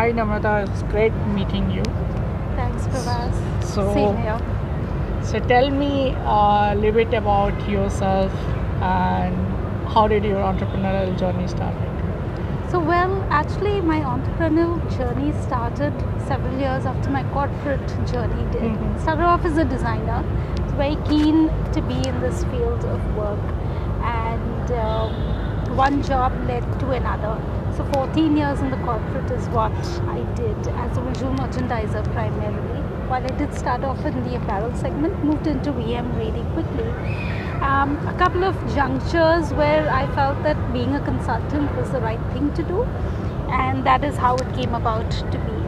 Hi 0.00 0.12
Namrata, 0.12 0.66
it's 0.66 0.82
great 0.90 1.12
meeting 1.34 1.70
you. 1.70 1.82
Thanks, 2.58 2.86
Pravas. 2.92 3.34
So, 3.62 3.82
Same 3.92 4.16
here. 4.16 4.38
so 5.22 5.40
tell 5.40 5.68
me 5.68 6.14
a 6.34 6.74
little 6.74 6.92
bit 6.92 7.12
about 7.12 7.68
yourself 7.68 8.32
and 8.80 9.36
how 9.96 10.06
did 10.08 10.24
your 10.24 10.38
entrepreneurial 10.52 11.18
journey 11.18 11.46
start? 11.48 11.74
So, 12.70 12.80
well, 12.80 13.12
actually, 13.28 13.82
my 13.82 14.00
entrepreneurial 14.14 14.80
journey 14.96 15.34
started 15.42 15.92
several 16.32 16.58
years 16.58 16.86
after 16.86 17.10
my 17.10 17.24
corporate 17.36 17.94
journey 18.14 18.50
did. 18.56 18.72
Mhm. 18.72 18.98
Started 19.06 19.30
off 19.34 19.44
as 19.52 19.62
a 19.68 19.70
designer, 19.76 20.18
was 20.64 20.72
very 20.82 20.98
keen 21.12 21.46
to 21.78 21.86
be 21.92 22.02
in 22.08 22.26
this 22.26 22.44
field 22.54 22.90
of 22.96 23.14
work, 23.22 23.54
and 24.16 24.76
um, 24.88 25.76
one 25.86 26.02
job 26.14 26.44
led 26.54 26.76
to 26.84 27.00
another. 27.04 27.38
So, 27.80 27.86
14 27.94 28.36
years 28.36 28.60
in 28.60 28.70
the 28.70 28.76
corporate 28.76 29.30
is 29.30 29.48
what 29.48 29.72
I 30.06 30.20
did 30.34 30.68
as 30.68 30.98
a 30.98 31.00
visual 31.00 31.32
merchandiser 31.32 32.04
primarily. 32.12 32.82
While 33.08 33.24
I 33.24 33.34
did 33.38 33.54
start 33.54 33.84
off 33.84 34.04
in 34.04 34.22
the 34.22 34.36
apparel 34.36 34.74
segment, 34.76 35.24
moved 35.24 35.46
into 35.46 35.72
VM 35.72 36.14
really 36.14 36.44
quickly. 36.52 36.90
Um, 37.62 37.96
a 38.06 38.14
couple 38.18 38.44
of 38.44 38.54
junctures 38.74 39.54
where 39.54 39.88
I 39.88 40.06
felt 40.14 40.42
that 40.42 40.58
being 40.74 40.94
a 40.94 41.00
consultant 41.06 41.74
was 41.74 41.90
the 41.90 42.00
right 42.00 42.20
thing 42.34 42.52
to 42.52 42.62
do, 42.62 42.82
and 43.62 43.82
that 43.86 44.04
is 44.04 44.18
how 44.18 44.34
it 44.36 44.54
came 44.54 44.74
about 44.74 45.10
to 45.10 45.38
be. 45.38 45.59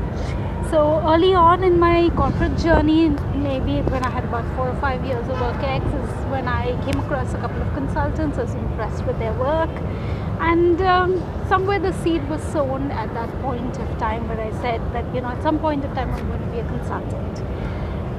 So 0.73 1.03
early 1.07 1.35
on 1.35 1.63
in 1.63 1.79
my 1.79 2.09
corporate 2.17 2.57
journey, 2.57 3.11
maybe 3.35 3.83
when 3.93 4.03
I 4.03 4.09
had 4.09 4.25
about 4.25 4.47
four 4.57 4.71
or 4.71 4.77
five 4.81 5.05
years 5.05 5.21
of 5.29 5.39
work 5.39 5.63
ex, 5.63 5.85
is 5.85 6.13
when 6.35 6.49
I 6.49 6.71
came 6.87 6.99
across 6.99 7.35
a 7.35 7.41
couple 7.41 7.61
of 7.61 7.75
consultants. 7.75 8.39
I 8.39 8.45
was 8.45 8.55
impressed 8.55 9.05
with 9.05 9.19
their 9.19 9.35
work, 9.35 9.69
and 10.41 10.81
um, 10.81 11.23
somewhere 11.47 11.79
the 11.79 11.93
seed 12.03 12.27
was 12.31 12.43
sown 12.45 12.91
at 12.91 13.13
that 13.13 13.31
point 13.43 13.77
of 13.79 13.99
time 13.99 14.27
where 14.29 14.41
I 14.41 14.51
said 14.63 14.81
that 14.95 15.15
you 15.15 15.21
know 15.21 15.29
at 15.29 15.43
some 15.43 15.59
point 15.59 15.85
of 15.85 15.93
time 15.93 16.11
I'm 16.15 16.27
going 16.29 16.41
to 16.41 16.47
be 16.47 16.61
a 16.61 16.67
consultant. 16.67 17.43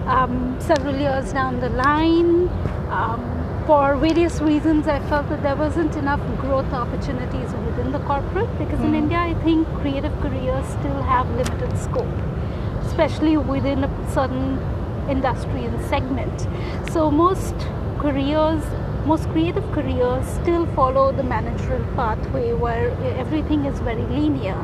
Um, 0.05 0.55
several 0.59 0.95
years 0.95 1.33
down 1.33 1.59
the 1.59 1.69
line, 1.69 2.49
um, 2.91 3.63
for 3.65 3.95
various 3.95 4.41
reasons, 4.41 4.87
I 4.87 4.99
felt 5.09 5.27
that 5.29 5.41
there 5.41 5.55
wasn't 5.55 5.95
enough 5.95 6.21
growth 6.39 6.71
opportunities 6.71 7.51
within 7.65 7.91
the 7.91 7.99
corporate 8.11 8.59
because 8.59 8.79
in 8.81 8.91
Mhm. 8.91 9.01
India, 9.03 9.17
I 9.17 9.33
think 9.45 9.67
creative 9.81 10.15
careers 10.21 10.67
still 10.77 11.01
have 11.11 11.29
limited 11.41 11.77
scope, 11.85 12.17
especially 12.93 13.37
within 13.37 13.83
a 13.83 14.11
certain 14.13 14.59
industry 15.09 15.65
and 15.65 15.83
segment. 15.85 16.47
So, 16.91 17.09
most 17.09 17.55
careers, 17.97 18.63
most 19.05 19.27
creative 19.29 19.65
careers 19.71 20.25
still 20.41 20.67
follow 20.75 21.11
the 21.11 21.23
managerial 21.23 21.83
pathway 21.95 22.53
where 22.53 22.91
everything 23.17 23.65
is 23.65 23.79
very 23.79 24.03
linear. 24.03 24.59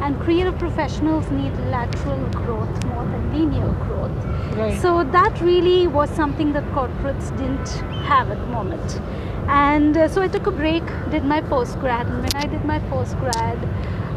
And 0.00 0.18
creative 0.20 0.58
professionals 0.58 1.30
need 1.30 1.52
lateral 1.70 2.18
growth 2.30 2.84
more 2.86 3.04
than 3.04 3.32
linear 3.32 3.70
growth. 3.84 4.24
Right. 4.56 4.80
So 4.80 5.04
that 5.04 5.40
really 5.42 5.86
was 5.86 6.08
something 6.10 6.52
that 6.54 6.64
corporates 6.72 7.30
didn't 7.36 7.68
have 8.04 8.30
at 8.30 8.38
the 8.38 8.46
moment. 8.46 9.00
And 9.48 9.96
uh, 9.96 10.08
so 10.08 10.22
I 10.22 10.28
took 10.28 10.46
a 10.46 10.50
break, 10.50 10.84
did 11.10 11.24
my 11.24 11.40
post 11.40 11.78
grad, 11.80 12.06
and 12.06 12.22
when 12.22 12.36
I 12.36 12.46
did 12.46 12.64
my 12.64 12.78
post 12.90 13.16
grad, 13.18 13.58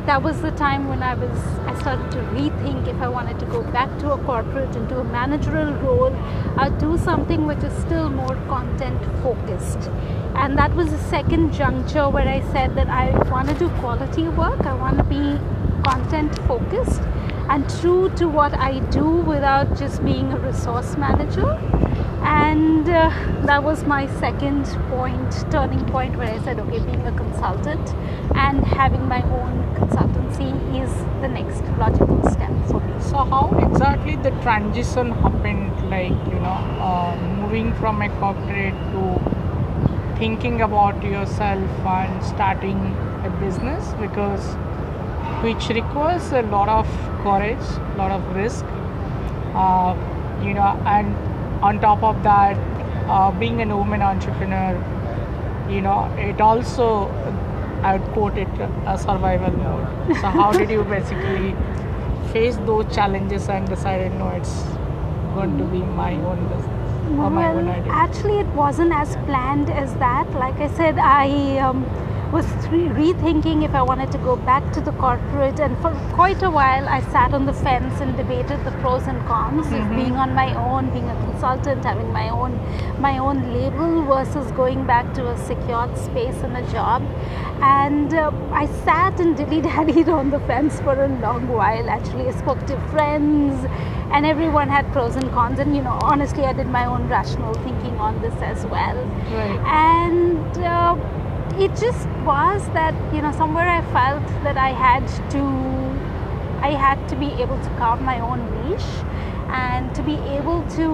that 0.10 0.24
was 0.24 0.42
the 0.42 0.50
time 0.60 0.88
when 0.90 1.04
I 1.04 1.14
was 1.14 1.42
I 1.72 1.80
started 1.82 2.12
to 2.14 2.18
rethink 2.36 2.88
if 2.88 3.00
I 3.00 3.08
wanted 3.08 3.38
to 3.42 3.46
go 3.46 3.62
back 3.74 3.92
to 4.00 4.14
a 4.14 4.18
corporate 4.30 4.76
and 4.76 4.90
do 4.90 4.96
a 5.02 5.04
managerial 5.04 5.74
role, 5.84 6.16
or 6.60 6.70
do 6.80 6.98
something 6.98 7.46
which 7.46 7.64
is 7.68 7.74
still 7.84 8.10
more 8.10 8.34
content 8.48 9.06
focused. 9.22 9.92
And 10.34 10.58
that 10.58 10.76
was 10.76 10.90
the 10.90 10.98
second 11.12 11.54
juncture 11.54 12.10
where 12.10 12.28
I 12.28 12.42
said 12.54 12.74
that 12.76 12.90
I 12.90 13.12
want 13.30 13.50
to 13.50 13.60
do 13.60 13.70
quality 13.82 14.28
work. 14.30 14.66
I 14.66 14.74
want 14.74 14.98
to 14.98 15.04
be 15.04 15.38
content 15.84 16.36
focused 16.48 17.02
and 17.50 17.70
true 17.80 18.10
to 18.16 18.28
what 18.28 18.56
I 18.56 18.80
do 18.90 19.06
without 19.34 19.78
just 19.78 20.04
being 20.04 20.34
a 20.34 20.40
resource 20.40 20.98
manager. 20.98 21.52
And 22.22 22.88
uh, 22.90 23.10
that 23.46 23.64
was 23.64 23.84
my 23.86 24.08
second 24.20 24.66
point, 24.90 25.32
turning 25.52 25.86
point, 25.86 26.18
where 26.18 26.28
I 26.34 26.40
said, 26.44 26.60
okay, 26.60 26.80
being 26.80 27.08
a 27.08 27.12
consultant 27.12 27.94
and 28.36 28.66
having 28.66 29.08
my 29.08 29.22
own 29.24 29.64
consultancy 29.76 30.50
is 30.84 30.92
the 31.22 31.28
next 31.28 31.62
logical 31.78 32.22
step 32.30 32.52
for 32.68 32.80
me. 32.82 32.94
So 33.02 33.18
how 33.18 33.50
exactly 33.72 34.16
the 34.18 34.32
transition 34.42 35.12
happened? 35.12 35.90
Like 35.90 36.12
you 36.34 36.40
know, 36.40 36.60
uh, 36.90 37.16
moving 37.40 37.74
from 37.76 38.02
a 38.02 38.10
corporate 38.20 38.76
to 38.94 40.16
thinking 40.18 40.62
about 40.62 41.02
yourself 41.04 41.70
and 41.96 42.24
starting 42.24 42.78
a 43.24 43.30
business 43.40 43.94
because 44.02 44.44
which 45.44 45.70
requires 45.70 46.32
a 46.34 46.42
lot 46.44 46.68
of 46.68 46.88
courage, 47.24 47.68
a 47.94 47.96
lot 47.98 48.12
of 48.12 48.36
risk. 48.36 48.66
Uh, 49.56 49.96
you 50.44 50.54
know, 50.54 50.80
and 50.86 51.16
on 51.62 51.80
top 51.80 52.04
of 52.04 52.22
that, 52.24 52.58
uh, 53.08 53.32
being 53.32 53.62
a 53.62 53.78
woman 53.78 54.02
entrepreneur, 54.02 54.74
you 55.70 55.82
know, 55.82 56.06
it 56.18 56.40
also 56.42 57.08
I 57.84 57.96
would 57.96 58.12
quote 58.12 58.38
it 58.38 58.48
a 58.86 58.98
survival 58.98 59.52
mode. 59.52 60.18
So 60.18 60.30
how 60.30 60.54
did 60.58 60.70
you 60.70 60.84
basically 60.84 61.56
face 62.34 62.58
those 62.58 62.94
challenges 62.94 63.50
and 63.50 63.68
decided 63.68 64.14
no, 64.16 64.30
it's 64.30 64.64
going 65.34 65.58
to 65.58 65.64
be 65.66 65.80
my 65.80 66.14
own 66.16 66.48
business 66.50 67.20
or 67.20 67.30
my 67.30 67.48
own 67.48 67.66
Well, 67.66 67.76
idea? 67.76 67.92
actually, 67.92 68.40
it 68.40 68.48
wasn't 68.48 68.92
as 68.94 69.16
planned 69.26 69.70
as 69.70 69.94
that. 69.96 70.30
Like 70.34 70.60
I 70.60 70.68
said, 70.70 70.98
I 71.00 71.58
um, 71.60 71.84
was 72.32 72.46
re- 72.72 72.90
rethinking 72.98 73.64
if 73.66 73.74
I 73.74 73.82
wanted 73.82 74.12
to 74.12 74.18
go 74.20 74.36
back 74.36 74.72
to 74.74 74.82
the 74.82 74.92
corporate, 74.94 75.60
and 75.60 75.76
for 75.80 75.92
quite 76.14 76.44
a 76.44 76.50
while, 76.50 76.88
I 76.88 77.02
sat 77.02 77.34
on 77.34 77.46
the 77.46 77.54
fence 77.54 78.00
and 78.02 78.16
debated 78.18 78.64
the 78.66 78.72
pros 78.84 79.08
and 79.08 79.20
cons 79.28 79.66
of 79.68 79.74
Mhm. 79.80 79.96
being 79.96 80.16
on 80.16 80.36
my 80.36 80.48
own, 80.66 80.90
being 80.98 81.10
a 81.10 81.16
consultant, 81.26 81.84
having 81.86 82.12
my 82.14 82.30
own 82.30 82.60
my 83.08 83.18
own 83.18 83.38
label 83.54 84.02
versus 84.04 84.52
going 84.52 84.84
back 84.86 85.14
to 85.18 85.26
a 85.34 85.36
secured 85.38 85.98
space 85.98 86.42
and 86.44 86.58
a 86.58 86.64
job. 86.72 87.02
And 87.62 88.14
uh, 88.14 88.32
I 88.52 88.66
sat 88.88 89.20
and 89.20 89.36
dilly 89.38 89.62
dallied 89.70 90.10
on 90.10 90.30
the 90.30 90.40
fence 90.42 90.80
for 90.82 90.96
a 91.04 91.08
long 91.08 91.48
while. 91.48 91.90
Actually, 91.90 92.28
I 92.28 92.32
spoke 92.32 92.66
to 92.68 92.78
friends, 92.92 93.66
and 94.12 94.26
everyone 94.26 94.70
had 94.70 94.92
pros 94.94 95.16
and 95.16 95.32
cons. 95.32 95.60
And 95.60 95.76
you 95.76 95.82
know, 95.82 95.98
honestly, 96.04 96.44
I 96.46 96.54
did 96.54 96.68
my 96.68 96.86
own 96.86 97.08
rational 97.10 97.54
thinking 97.66 97.98
on 98.10 98.22
this 98.22 98.36
as 98.42 98.66
well. 98.68 98.98
Right. 99.40 99.60
And 99.86 100.58
uh, 100.58 100.96
it 101.60 101.72
just 101.72 102.08
was 102.26 102.68
that 102.74 102.94
you 103.14 103.22
know 103.22 103.32
somewhere 103.32 103.68
I 103.68 103.82
felt 103.94 104.26
that 104.44 104.58
I 104.58 104.70
had 104.72 105.06
to, 105.32 105.42
I 106.66 106.72
had 106.72 107.08
to 107.10 107.16
be 107.16 107.28
able 107.42 107.58
to 107.62 107.70
carve 107.78 108.02
my 108.02 108.20
own 108.20 108.40
niche, 108.70 108.92
and 109.50 109.94
to 109.96 110.04
be 110.04 110.16
able 110.38 110.64
to. 110.78 110.88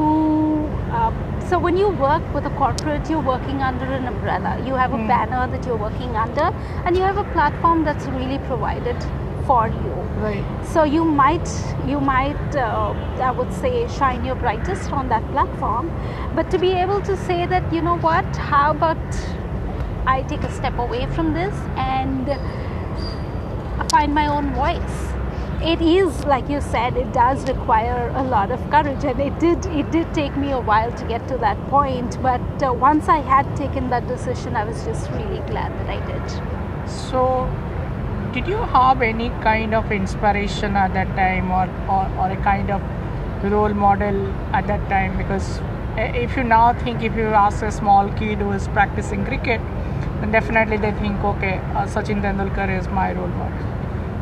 Uh, 0.92 1.12
so 1.50 1.60
when 1.60 1.78
you 1.78 1.90
work 1.90 2.24
with 2.34 2.46
a 2.46 2.50
corporate, 2.62 3.08
you're 3.10 3.22
working 3.22 3.62
under 3.62 3.86
an 3.86 4.08
umbrella. 4.08 4.60
You 4.66 4.74
have 4.74 4.94
a 4.94 4.98
Hmm. 4.98 5.08
banner 5.08 5.48
that 5.56 5.66
you're 5.68 5.78
working 5.78 6.16
under, 6.16 6.48
and 6.86 6.96
you 6.98 7.04
have 7.04 7.18
a 7.18 7.28
platform 7.36 7.84
that's 7.84 8.08
really 8.08 8.40
provided 8.48 8.98
for 9.48 9.68
you 9.68 9.96
Right. 10.26 10.44
so 10.66 10.84
you 10.86 11.04
might 11.06 11.50
you 11.86 12.00
might 12.00 12.56
uh, 12.56 12.94
i 13.26 13.30
would 13.40 13.52
say 13.58 13.88
shine 13.98 14.26
your 14.26 14.34
brightest 14.44 14.92
on 14.92 15.08
that 15.10 15.28
platform 15.34 15.92
but 16.38 16.50
to 16.50 16.58
be 16.58 16.72
able 16.72 17.02
to 17.02 17.16
say 17.28 17.46
that 17.46 17.72
you 17.72 17.84
know 17.88 17.98
what 18.08 18.26
how 18.38 18.72
about 18.72 19.20
i 20.08 20.22
take 20.24 20.44
a 20.44 20.52
step 20.52 20.78
away 20.78 21.06
from 21.16 21.34
this 21.34 21.54
and 21.78 22.28
find 23.92 24.14
my 24.14 24.28
own 24.28 24.54
voice 24.54 25.02
it 25.74 25.82
is 25.82 26.24
like 26.26 26.50
you 26.50 26.60
said 26.62 26.98
it 26.98 27.12
does 27.14 27.48
require 27.48 28.10
a 28.16 28.24
lot 28.24 28.52
of 28.52 28.60
courage 28.70 29.04
and 29.04 29.20
it 29.20 29.38
did 29.40 29.66
it 29.82 29.90
did 29.92 30.14
take 30.14 30.36
me 30.38 30.52
a 30.52 30.60
while 30.60 30.92
to 30.92 31.06
get 31.06 31.28
to 31.28 31.38
that 31.38 31.58
point 31.70 32.18
but 32.22 32.64
uh, 32.64 32.74
once 32.74 33.08
i 33.08 33.18
had 33.20 33.56
taken 33.56 33.90
that 33.90 34.06
decision 34.08 34.56
i 34.56 34.64
was 34.64 34.84
just 34.86 35.10
really 35.12 35.40
glad 35.52 35.72
that 35.80 35.90
i 35.90 36.00
did 36.12 36.42
So, 36.88 37.22
did 38.34 38.48
you 38.48 38.58
have 38.74 39.02
any 39.02 39.30
kind 39.44 39.74
of 39.74 39.92
inspiration 39.92 40.76
at 40.76 40.94
that 40.94 41.08
time, 41.16 41.52
or, 41.52 41.64
or, 41.94 42.04
or 42.20 42.32
a 42.32 42.38
kind 42.44 42.70
of 42.70 42.82
role 43.52 43.74
model 43.74 44.20
at 44.54 44.68
that 44.68 44.88
time? 44.90 45.18
Because 45.18 45.60
eh, 45.98 46.12
if 46.26 46.36
you 46.38 46.44
now 46.44 46.74
think, 46.74 47.02
if 47.02 47.16
you 47.16 47.26
ask 47.28 47.64
a 47.64 47.72
small 47.72 48.10
kid 48.20 48.40
who 48.40 48.52
is 48.52 48.68
practicing 48.70 49.26
cricket, 49.26 49.62
then 50.20 50.32
definitely 50.32 50.78
they 50.78 50.92
think, 50.94 51.24
okay, 51.24 51.58
uh, 51.74 51.86
Sachin 51.86 52.22
Tendulkar 52.22 52.70
is 52.80 52.88
my 52.88 53.14
role 53.14 53.28
model. 53.28 53.58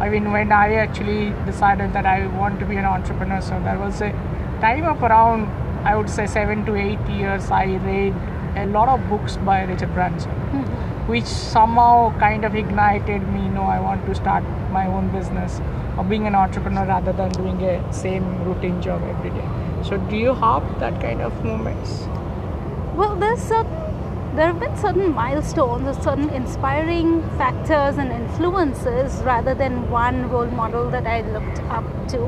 I 0.02 0.10
mean, 0.10 0.32
when 0.32 0.52
I 0.52 0.76
actually 0.76 1.34
decided 1.46 1.94
that 1.94 2.06
I 2.06 2.28
want 2.28 2.60
to 2.60 2.66
be 2.66 2.78
an 2.78 2.86
entrepreneur, 2.86 3.42
so 3.42 3.60
there 3.62 3.78
was 3.78 4.02
a 4.02 4.12
time 4.62 4.86
of 4.86 5.02
around, 5.04 5.48
I 5.86 5.96
would 5.96 6.10
say, 6.10 6.26
seven 6.26 6.66
to 6.66 6.76
eight 6.76 7.08
years, 7.10 7.52
I 7.52 7.66
read 7.66 8.14
a 8.56 8.66
lot 8.68 8.90
of 8.90 9.08
books 9.10 9.38
by 9.38 9.64
Richard 9.64 9.94
Branson 9.94 10.32
which 11.08 11.26
somehow 11.26 12.18
kind 12.18 12.46
of 12.46 12.56
ignited 12.56 13.28
me 13.28 13.50
no 13.50 13.64
i 13.64 13.78
want 13.78 14.06
to 14.06 14.16
start 14.16 14.42
my 14.72 14.86
own 14.88 15.10
business 15.10 15.60
or 15.98 16.04
being 16.04 16.26
an 16.28 16.36
entrepreneur 16.36 16.86
rather 16.86 17.14
than 17.14 17.30
doing 17.32 17.62
a 17.64 17.94
same 17.94 18.44
routine 18.46 18.82
job 18.82 19.02
every 19.04 19.30
day. 19.30 19.48
So 19.84 19.98
do 19.98 20.18
you 20.18 20.34
have 20.34 20.80
that 20.80 21.00
kind 21.00 21.22
of 21.22 21.44
moments? 21.46 22.08
Well, 22.96 23.16
there's 23.16 23.42
certain 23.42 23.83
there 24.36 24.48
have 24.48 24.60
been 24.60 24.76
certain 24.78 25.14
milestones 25.14 25.86
or 25.86 26.02
certain 26.02 26.30
inspiring 26.30 27.22
factors 27.38 27.98
and 27.98 28.12
influences 28.12 29.22
rather 29.24 29.54
than 29.54 29.90
one 29.92 30.28
role 30.30 30.48
model 30.48 30.90
that 30.90 31.06
I 31.06 31.22
looked 31.22 31.60
up 31.70 31.86
to. 32.10 32.22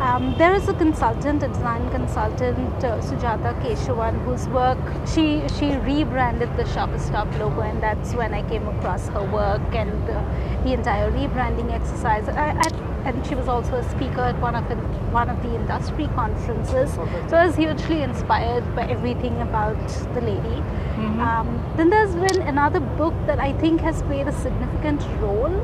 Um, 0.00 0.34
there 0.38 0.54
is 0.54 0.68
a 0.68 0.74
consultant, 0.74 1.42
a 1.42 1.48
design 1.48 1.90
consultant, 1.90 2.84
uh, 2.84 3.00
Sujata 3.00 3.54
Keshavan, 3.62 4.22
whose 4.24 4.46
work 4.48 4.78
she 5.06 5.42
she 5.58 5.76
rebranded 5.76 6.56
the 6.56 6.66
Shoppers 6.66 7.02
Stop 7.02 7.28
logo, 7.38 7.62
and 7.62 7.82
that's 7.82 8.14
when 8.14 8.34
I 8.34 8.42
came 8.48 8.66
across 8.68 9.08
her 9.08 9.24
work 9.32 9.62
and 9.74 9.90
the, 10.06 10.24
the 10.64 10.72
entire 10.72 11.10
rebranding 11.10 11.72
exercise. 11.72 12.28
I, 12.28 12.50
I, 12.50 12.93
and 13.04 13.26
she 13.26 13.34
was 13.34 13.48
also 13.48 13.76
a 13.76 13.84
speaker 13.90 14.20
at 14.20 14.40
one 14.40 14.54
of 14.54 14.68
the, 14.68 14.76
one 15.16 15.28
of 15.28 15.42
the 15.42 15.54
industry 15.54 16.08
conferences. 16.14 16.92
So 17.28 17.36
I 17.36 17.46
was 17.46 17.56
hugely 17.56 18.02
inspired 18.02 18.64
by 18.74 18.86
everything 18.86 19.40
about 19.42 19.76
the 20.14 20.20
lady. 20.22 20.62
Mhm. 20.96 21.20
Um, 21.28 21.60
then 21.76 21.90
there's 21.90 22.14
been 22.14 22.42
another 22.42 22.80
book 22.80 23.14
that 23.26 23.38
I 23.38 23.52
think 23.64 23.80
has 23.80 24.02
played 24.02 24.26
a 24.28 24.32
significant 24.32 25.06
role. 25.20 25.60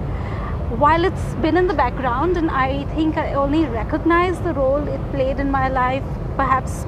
While 0.85 1.05
it's 1.05 1.35
been 1.45 1.57
in 1.57 1.67
the 1.67 1.75
background, 1.75 2.37
and 2.37 2.51
I 2.51 2.85
think 2.95 3.17
I 3.17 3.35
only 3.35 3.65
recognize 3.65 4.39
the 4.41 4.53
role 4.55 4.87
it 4.97 5.01
played 5.13 5.41
in 5.41 5.51
my 5.51 5.69
life 5.69 6.05
perhaps 6.37 6.87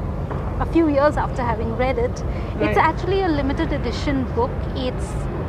a 0.60 0.66
few 0.66 0.88
years 0.88 1.16
after 1.16 1.42
having 1.42 1.76
read 1.76 1.98
it. 1.98 2.22
It's 2.60 2.78
actually 2.78 3.22
a 3.22 3.28
limited 3.28 3.72
edition 3.72 4.24
book. 4.36 4.50
It's 4.76 5.08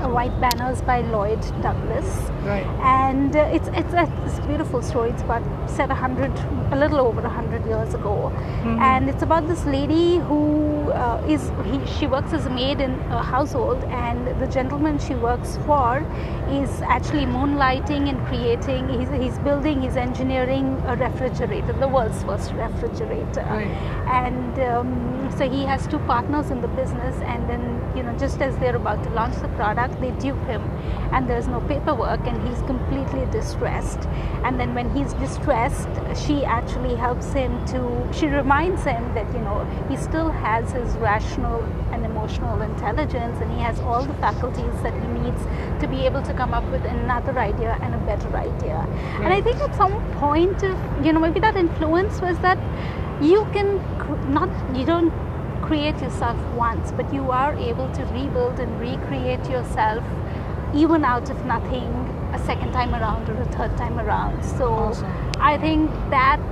White 0.09 0.39
Banners 0.41 0.81
by 0.81 1.01
Lloyd 1.01 1.41
Douglas 1.61 2.05
Right. 2.43 2.65
and 2.81 3.35
uh, 3.35 3.39
it's, 3.53 3.67
it's 3.69 3.93
a 3.93 4.11
it's 4.25 4.37
a 4.37 4.41
beautiful 4.47 4.81
story. 4.81 5.09
It's 5.11 5.21
about 5.21 5.43
set 5.69 5.89
a 5.89 5.95
hundred, 5.95 6.31
a 6.71 6.75
little 6.75 6.99
over 6.99 7.21
a 7.21 7.29
hundred 7.29 7.65
years 7.65 7.93
ago, 7.93 8.31
Mhm. 8.63 8.79
and 8.81 9.09
it's 9.09 9.23
about 9.23 9.47
this 9.47 9.65
lady 9.65 10.17
who 10.17 10.91
uh, 10.91 11.21
is 11.27 11.51
he, 11.65 11.79
she 11.85 12.05
works 12.07 12.33
as 12.33 12.45
a 12.45 12.49
maid 12.49 12.81
in 12.81 12.91
a 13.11 13.21
household, 13.23 13.81
and 13.85 14.27
the 14.41 14.47
gentleman 14.47 14.99
she 14.99 15.15
works 15.15 15.57
for 15.65 16.03
is 16.51 16.81
actually 16.81 17.25
moonlighting 17.25 18.09
and 18.09 18.19
creating. 18.27 18.89
He's, 18.89 19.09
he's 19.09 19.39
building, 19.39 19.81
he's 19.81 19.95
engineering 19.95 20.81
a 20.85 20.95
refrigerator, 20.97 21.73
the 21.73 21.87
world's 21.87 22.21
first 22.23 22.51
refrigerator, 22.51 23.45
Right. 23.49 23.67
and 24.23 24.59
um, 24.59 25.31
so 25.37 25.49
he 25.49 25.63
has 25.63 25.87
two 25.87 25.99
partners 25.99 26.51
in 26.51 26.61
the 26.61 26.67
business, 26.67 27.15
and 27.23 27.49
then 27.49 27.63
you 27.95 28.03
know 28.03 28.13
just 28.17 28.41
as 28.41 28.57
they're 28.57 28.75
about 28.75 29.01
to 29.05 29.09
launch 29.11 29.35
the 29.37 29.47
product, 29.49 29.92
they 29.99 30.11
dupe 30.11 30.43
him, 30.45 30.61
and 31.11 31.29
there's 31.29 31.47
no 31.47 31.59
paperwork, 31.61 32.21
and 32.25 32.47
he's 32.47 32.61
completely 32.63 33.25
distressed. 33.31 34.07
And 34.43 34.59
then 34.59 34.73
when 34.73 34.93
he's 34.95 35.13
distressed, 35.13 35.89
she 36.15 36.43
actually 36.45 36.95
helps 36.95 37.33
him 37.33 37.65
to. 37.67 38.07
She 38.13 38.27
reminds 38.27 38.83
him 38.83 39.13
that 39.13 39.31
you 39.33 39.39
know 39.39 39.65
he 39.89 39.97
still 39.97 40.29
has 40.29 40.71
his 40.71 40.93
rational 40.97 41.63
and 41.91 42.05
emotional 42.05 42.61
intelligence, 42.61 43.39
and 43.41 43.51
he 43.51 43.59
has 43.59 43.79
all 43.81 44.03
the 44.03 44.15
faculties 44.15 44.81
that 44.81 44.93
he 44.93 45.07
needs 45.19 45.41
to 45.81 45.87
be 45.87 46.05
able 46.05 46.21
to 46.23 46.33
come 46.33 46.53
up 46.53 46.65
with 46.71 46.83
another 46.85 47.37
idea 47.39 47.77
and 47.81 47.95
a 47.95 47.99
better 47.99 48.35
idea. 48.35 48.85
And 49.21 49.33
I 49.33 49.41
think 49.41 49.57
at 49.57 49.75
some 49.75 49.93
point, 50.13 50.63
if, 50.63 50.77
you 51.05 51.13
know, 51.13 51.19
maybe 51.19 51.39
that 51.39 51.55
influence 51.55 52.21
was 52.21 52.37
that 52.39 52.57
you 53.21 53.45
can 53.53 53.77
not 54.33 54.49
you 54.75 54.85
don't 54.85 55.13
create 55.67 55.99
yourself 56.05 56.37
once 56.55 56.91
but 56.91 57.13
you 57.13 57.31
are 57.31 57.53
able 57.55 57.89
to 57.99 58.03
rebuild 58.17 58.59
and 58.59 58.79
recreate 58.79 59.49
yourself 59.49 60.03
even 60.75 61.03
out 61.05 61.29
of 61.29 61.45
nothing 61.45 61.91
a 62.33 62.39
second 62.45 62.71
time 62.73 62.93
around 62.95 63.29
or 63.29 63.41
a 63.41 63.45
third 63.57 63.75
time 63.77 63.99
around 63.99 64.43
so 64.43 64.71
Awesome. 64.73 65.31
i 65.39 65.57
think 65.57 65.89
that 66.09 66.45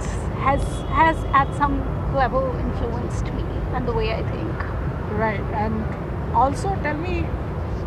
has 0.48 0.62
has 1.00 1.18
at 1.42 1.54
some 1.58 1.80
level 2.14 2.46
influenced 2.68 3.26
me 3.40 3.44
and 3.74 3.88
the 3.88 3.94
way 3.94 4.14
i 4.14 4.22
think 4.32 4.72
Right. 5.12 5.42
And 5.54 6.34
also 6.34 6.76
tell 6.84 6.98
me 6.98 7.26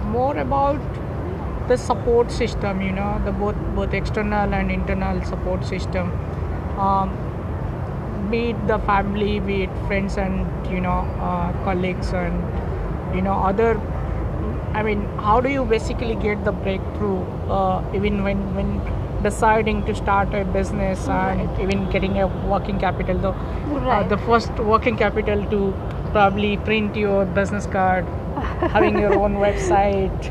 more 0.05 0.37
about 0.37 0.79
the 1.69 1.77
support 1.77 2.31
system, 2.31 2.83
you 2.83 2.93
know, 2.93 3.21
the 3.25 3.33
both 3.33 3.57
both 3.75 3.95
external 3.95 4.53
and 4.55 4.71
internal 4.71 5.23
support 5.25 5.65
system. 5.65 6.13
Um, 6.79 7.17
be 8.31 8.51
it 8.51 8.67
the 8.67 8.79
family, 8.81 9.41
be 9.41 9.63
it 9.65 9.71
friends 9.87 10.17
and 10.17 10.47
you 10.71 10.81
know 10.81 10.99
uh, 11.29 11.53
colleagues 11.65 12.13
and 12.13 13.17
you 13.17 13.23
know 13.23 13.35
other. 13.35 13.81
I 14.75 14.83
mean, 14.83 15.03
how 15.19 15.41
do 15.41 15.49
you 15.49 15.65
basically 15.65 16.17
get 16.17 16.45
the 16.45 16.53
breakthrough, 16.53 17.21
uh, 17.49 17.85
even 17.95 18.25
when 18.25 18.41
when 18.57 18.71
deciding 19.23 19.85
to 19.87 19.95
start 19.95 20.35
a 20.35 20.45
business 20.45 21.09
and 21.09 21.41
Right. 21.49 21.61
even 21.67 21.89
getting 21.91 22.19
a 22.21 22.27
working 22.55 22.79
capital? 22.81 23.19
Though 23.27 23.37
uh, 23.91 24.03
the 24.15 24.19
first 24.19 24.53
working 24.73 24.97
capital 24.97 25.45
to 25.55 25.61
probably 26.13 26.57
print 26.57 26.97
your 26.97 27.25
business 27.25 27.67
card, 27.67 28.05
having 28.77 28.99
your 28.99 29.15
own 29.15 29.35
website, 29.47 30.31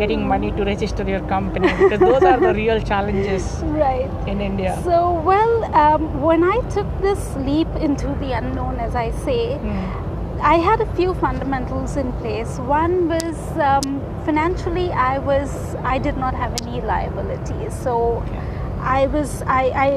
getting 0.00 0.26
money 0.32 0.50
to 0.58 0.64
register 0.64 1.04
your 1.12 1.20
company, 1.32 1.68
because 1.78 2.00
those 2.00 2.22
are 2.32 2.38
the 2.40 2.52
real 2.54 2.80
challenges 2.90 3.44
right 3.80 4.28
in 4.34 4.40
India. 4.50 4.72
so 4.84 4.98
well 5.30 5.54
um, 5.84 6.04
when 6.28 6.44
i 6.52 6.56
took 6.76 6.88
this 7.06 7.24
leap 7.48 7.68
into 7.88 8.08
the 8.22 8.30
unknown 8.42 8.78
as 8.86 8.94
i 9.06 9.10
say 9.26 9.40
Hmm. 9.66 10.06
I 10.50 10.54
had 10.66 10.80
a 10.82 10.86
few 10.98 11.12
fundamentals 11.22 11.94
in 12.02 12.12
place. 12.20 12.52
One 12.68 12.94
was 13.08 13.40
um, 13.64 13.88
financially, 14.28 14.84
I 15.06 15.18
was 15.18 15.56
I 15.90 15.98
did 16.06 16.16
not 16.22 16.34
have 16.42 16.54
any 16.62 16.80
liabilities, 16.90 17.74
so 17.82 17.96
I 18.80 19.06
was 19.16 19.34
I, 19.42 19.64
I 19.88 19.90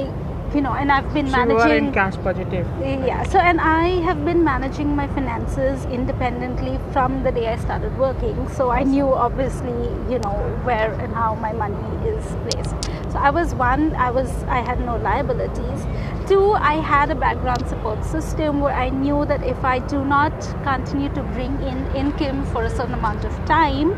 you 0.54 0.62
know, 0.62 0.74
and 0.74 0.92
I've 0.92 1.12
been 1.14 1.28
So 1.30 1.38
you 1.38 1.44
are 1.44 1.46
managing. 1.48 1.88
in 1.88 1.94
cash 1.94 2.16
positive. 2.18 2.68
Yeah, 2.82 3.24
so 3.24 3.40
and 3.40 3.60
I 3.60 3.88
have 4.08 4.24
been 4.26 4.44
managing 4.44 4.96
my 4.96 5.08
finances 5.08 5.86
independently 5.86 6.80
from 6.92 7.24
the 7.24 7.32
day 7.32 7.48
I 7.48 7.58
started 7.58 7.98
working. 7.98 8.48
So 8.50 8.70
I 8.70 8.84
knew 8.84 9.14
obviously, 9.14 9.72
you 10.12 10.20
know, 10.20 10.36
where 10.64 10.94
and 10.94 11.14
how 11.14 11.36
my 11.36 11.54
money 11.54 12.08
is 12.08 12.26
placed. 12.44 12.76
So 13.12 13.20
I 13.20 13.30
was 13.30 13.54
one, 13.56 13.96
I 13.96 14.12
was 14.12 14.30
I 14.44 14.60
had 14.62 14.80
no 14.86 14.98
liabilities. 14.98 15.86
Two, 16.28 16.54
I 16.54 16.76
had 16.76 17.12
a 17.12 17.16
background 17.16 17.68
support 17.68 18.04
system 18.06 18.62
where 18.62 18.74
I 18.74 18.90
knew 18.90 19.26
that 19.26 19.44
if 19.44 19.64
I 19.64 19.80
do 19.80 20.06
not 20.06 20.32
continue 20.64 21.10
to 21.10 21.22
bring 21.22 21.62
in 21.62 21.86
income 21.96 22.46
for 22.46 22.64
a 22.64 22.70
certain 22.70 22.94
amount 22.94 23.26
of 23.26 23.34
time, 23.46 23.92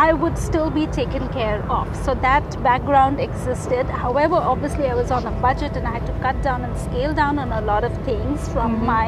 I 0.00 0.12
would 0.12 0.38
still 0.38 0.70
be 0.70 0.86
taken 0.86 1.28
care 1.30 1.60
of. 1.68 1.94
So 2.04 2.14
that 2.26 2.44
background 2.62 3.18
existed. 3.20 3.86
However, 3.86 4.36
obviously, 4.36 4.86
I 4.86 4.94
was 4.94 5.10
on 5.10 5.26
a 5.26 5.32
budget 5.46 5.76
and 5.76 5.88
I 5.88 5.94
had 5.98 6.06
to 6.06 6.12
cut 6.26 6.40
down 6.40 6.62
and 6.62 6.76
scale 6.78 7.12
down 7.12 7.38
on 7.44 7.50
a 7.50 7.60
lot 7.70 7.82
of 7.88 7.96
things 8.08 8.48
from 8.52 8.76
Mhm. 8.76 8.84
my 8.90 9.06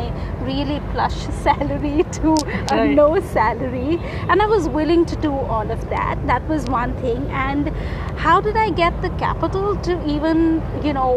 really 0.49 0.81
plush 0.95 1.19
salary 1.45 2.03
to 2.19 2.35
a 2.73 2.77
Right. 2.81 2.97
no 3.03 3.07
salary. 3.21 4.01
And 4.29 4.43
I 4.43 4.47
was 4.55 4.69
willing 4.81 5.05
to 5.13 5.17
do 5.29 5.33
all 5.57 5.71
of 5.77 5.89
that. 5.91 6.27
That 6.33 6.49
was 6.55 6.67
one 6.79 6.95
thing. 7.05 7.29
And 7.45 7.71
how 8.27 8.41
did 8.41 8.57
I 8.57 8.69
get 8.83 9.01
the 9.07 9.11
capital 9.27 9.77
to 9.91 9.97
even, 10.17 10.61
you 10.83 10.93
know, 10.93 11.13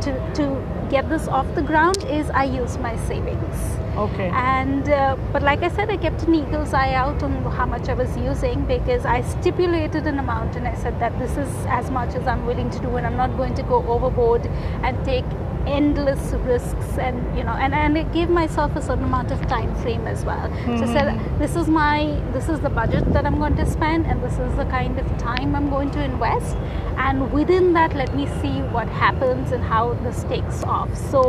to, 0.00 0.18
to 0.40 0.50
get 0.90 1.08
this 1.08 1.28
off 1.28 1.46
the 1.54 1.62
ground 1.62 2.04
is 2.20 2.28
I 2.30 2.44
used 2.58 2.80
my 2.80 2.96
savings 3.08 3.62
Okay. 4.02 4.30
and 4.34 4.88
uh, 4.88 5.16
but 5.32 5.42
like 5.42 5.62
i 5.62 5.68
said 5.68 5.88
i 5.88 5.96
kept 5.96 6.22
an 6.24 6.34
eagle's 6.34 6.72
eye 6.74 6.92
out 6.92 7.22
on 7.22 7.34
how 7.58 7.66
much 7.66 7.88
i 7.88 7.94
was 7.94 8.16
using 8.16 8.64
because 8.66 9.04
i 9.06 9.20
stipulated 9.22 10.08
an 10.08 10.18
amount 10.18 10.56
and 10.56 10.66
i 10.66 10.74
said 10.74 10.98
that 10.98 11.16
this 11.20 11.36
is 11.36 11.52
as 11.66 11.88
much 11.90 12.16
as 12.16 12.26
i'm 12.26 12.44
willing 12.44 12.68
to 12.70 12.80
do 12.80 12.96
and 12.96 13.06
i'm 13.06 13.16
not 13.16 13.36
going 13.36 13.54
to 13.54 13.62
go 13.62 13.86
overboard 13.86 14.44
and 14.82 15.04
take 15.04 15.24
endless 15.66 16.32
risks 16.46 16.98
and 16.98 17.16
you 17.38 17.44
know 17.44 17.52
and, 17.52 17.74
and 17.74 17.96
i 17.98 18.02
gave 18.14 18.28
myself 18.28 18.74
a 18.76 18.82
certain 18.82 19.04
amount 19.04 19.30
of 19.30 19.40
time 19.46 19.74
frame 19.82 20.06
as 20.06 20.24
well. 20.24 20.48
So 20.66 20.82
i 20.84 20.86
said 20.92 21.08
Mhm. 21.14 21.38
this 21.38 21.56
is 21.56 21.68
my 21.68 22.20
this 22.32 22.48
is 22.48 22.60
the 22.60 22.70
budget 22.70 23.12
that 23.12 23.26
i'm 23.26 23.38
going 23.38 23.56
to 23.56 23.66
spend 23.66 24.06
and 24.06 24.22
this 24.22 24.38
is 24.46 24.56
the 24.56 24.64
kind 24.66 24.98
of 24.98 25.06
time 25.18 25.54
i'm 25.54 25.70
going 25.70 25.90
to 25.92 26.02
invest. 26.04 26.56
And 27.04 27.32
within 27.32 27.72
that 27.74 27.94
let 27.94 28.14
me 28.14 28.26
see 28.40 28.56
what 28.76 28.88
happens 28.88 29.52
and 29.52 29.62
how 29.64 29.94
this 30.04 30.24
takes 30.24 30.62
off. 30.64 30.96
So 31.12 31.22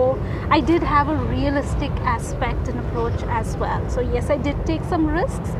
i 0.49 0.59
did 0.59 0.83
have 0.83 1.09
a 1.09 1.15
realistic 1.35 1.91
aspect 2.15 2.67
and 2.67 2.79
approach 2.79 3.21
as 3.41 3.55
well. 3.57 3.87
So 3.89 4.01
yes 4.01 4.29
i 4.29 4.37
did 4.49 4.65
take 4.65 4.83
some 4.95 5.07
risks 5.07 5.55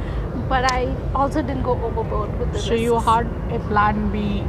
but 0.49 0.69
i 0.71 0.93
also 1.15 1.41
didn't 1.41 1.63
go 1.63 1.79
overboard 1.89 2.37
with 2.39 2.51
the 2.53 2.59
So 2.59 2.73
you 2.73 2.99
had 2.99 3.27
a 3.51 3.59
plan 3.69 4.09
B 4.11 4.43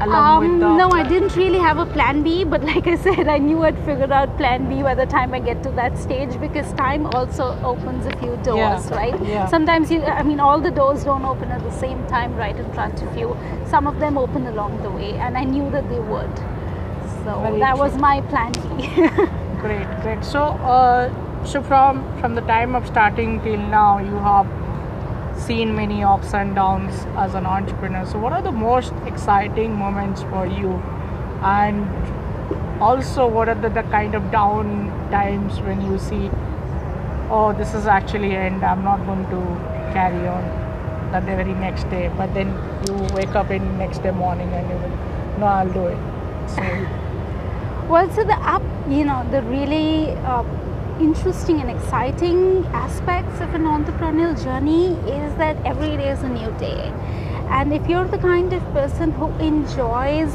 Um, 0.00 0.58
no, 0.58 0.90
I 0.90 1.02
didn't 1.08 1.34
really 1.36 1.58
have 1.58 1.78
a 1.78 1.86
plan 1.86 2.22
B, 2.22 2.44
but 2.44 2.62
like 2.70 2.86
I 2.86 2.96
said, 2.96 3.28
I 3.28 3.38
knew 3.38 3.62
I'd 3.62 3.78
figured 3.84 4.12
out 4.12 4.36
plan 4.36 4.68
B 4.68 4.82
by 4.82 4.94
the 4.94 5.06
time 5.06 5.32
I 5.32 5.40
get 5.40 5.62
to 5.62 5.70
that 5.72 5.96
stage 5.98 6.38
because 6.38 6.70
time 6.74 7.06
also 7.14 7.58
opens 7.64 8.06
a 8.06 8.16
few 8.18 8.36
doors, 8.38 8.90
Yeah, 8.90 8.96
right? 8.96 9.22
yeah. 9.24 9.46
Sometimes 9.46 9.90
you, 9.90 10.02
I 10.02 10.22
mean, 10.22 10.38
all 10.38 10.60
the 10.60 10.70
doors 10.70 11.04
don't 11.04 11.24
open 11.24 11.50
at 11.50 11.62
the 11.62 11.72
same 11.72 12.06
time 12.08 12.36
right 12.36 12.56
in 12.56 12.70
front 12.72 13.02
of 13.02 13.16
you. 13.16 13.36
Some 13.66 13.86
of 13.86 13.98
them 13.98 14.18
open 14.18 14.46
along 14.46 14.82
the 14.82 14.90
way, 14.90 15.12
and 15.14 15.36
I 15.36 15.44
knew 15.44 15.70
that 15.70 15.88
they 15.88 16.00
would. 16.00 16.36
So 17.24 17.40
Very 17.40 17.58
that 17.60 17.78
was 17.78 17.96
my 17.96 18.20
plan 18.22 18.52
B. 18.76 18.86
Great, 19.60 19.88
great. 20.02 20.22
So, 20.24 20.42
uh, 20.42 21.10
so 21.44 21.62
from 21.62 22.04
from 22.20 22.34
the 22.34 22.42
time 22.42 22.74
of 22.76 22.86
starting 22.86 23.40
till 23.42 23.56
now, 23.56 23.98
you 23.98 24.14
have 24.26 24.46
seen 25.38 25.74
many 25.74 26.02
ups 26.02 26.34
and 26.34 26.54
downs 26.54 26.94
as 27.16 27.34
an 27.34 27.46
entrepreneur. 27.46 28.04
So, 28.06 28.18
what 28.18 28.32
are 28.32 28.42
the 28.42 28.52
most 28.52 28.92
exciting 29.06 29.74
moments 29.74 30.22
for 30.22 30.46
you? 30.46 30.72
And 31.42 31.88
also, 32.80 33.26
what 33.26 33.48
are 33.48 33.54
the, 33.54 33.68
the 33.68 33.82
kind 33.84 34.14
of 34.14 34.30
down 34.30 34.88
times 35.10 35.60
when 35.60 35.80
you 35.80 35.98
see, 35.98 36.30
oh, 37.30 37.54
this 37.56 37.74
is 37.74 37.86
actually 37.86 38.34
end. 38.34 38.64
I'm 38.64 38.84
not 38.84 39.04
going 39.06 39.24
to 39.26 39.92
carry 39.92 40.26
on 40.28 41.12
the 41.12 41.20
very 41.20 41.54
next 41.54 41.84
day. 41.90 42.10
But 42.16 42.34
then 42.34 42.48
you 42.86 42.94
wake 43.14 43.34
up 43.34 43.50
in 43.50 43.78
next 43.78 43.98
day 44.02 44.10
morning 44.10 44.48
and 44.52 44.68
you 44.68 44.76
will, 44.76 45.38
no, 45.38 45.46
I'll 45.46 45.72
do 45.72 45.86
it. 45.86 45.98
So 46.48 46.62
Well, 47.88 48.10
so 48.10 48.24
the 48.24 48.34
up, 48.34 48.62
you 48.88 49.04
know, 49.04 49.24
the 49.30 49.42
really 49.42 50.10
uh, 50.26 50.42
interesting 51.00 51.60
and 51.60 51.70
exciting 51.70 52.64
aspects 52.66 53.40
of 53.40 53.54
an 53.54 53.64
entrepreneurial 53.64 54.42
journey 54.42 54.88
is 55.10 55.34
that 55.36 55.56
every 55.64 55.96
day 55.96 56.10
is 56.10 56.22
a 56.22 56.28
new 56.28 56.50
day. 56.58 56.92
And 57.48 57.72
if 57.72 57.86
you're 57.88 58.08
the 58.08 58.18
kind 58.18 58.52
of 58.52 58.62
person 58.72 59.12
who 59.12 59.28
enjoys 59.38 60.32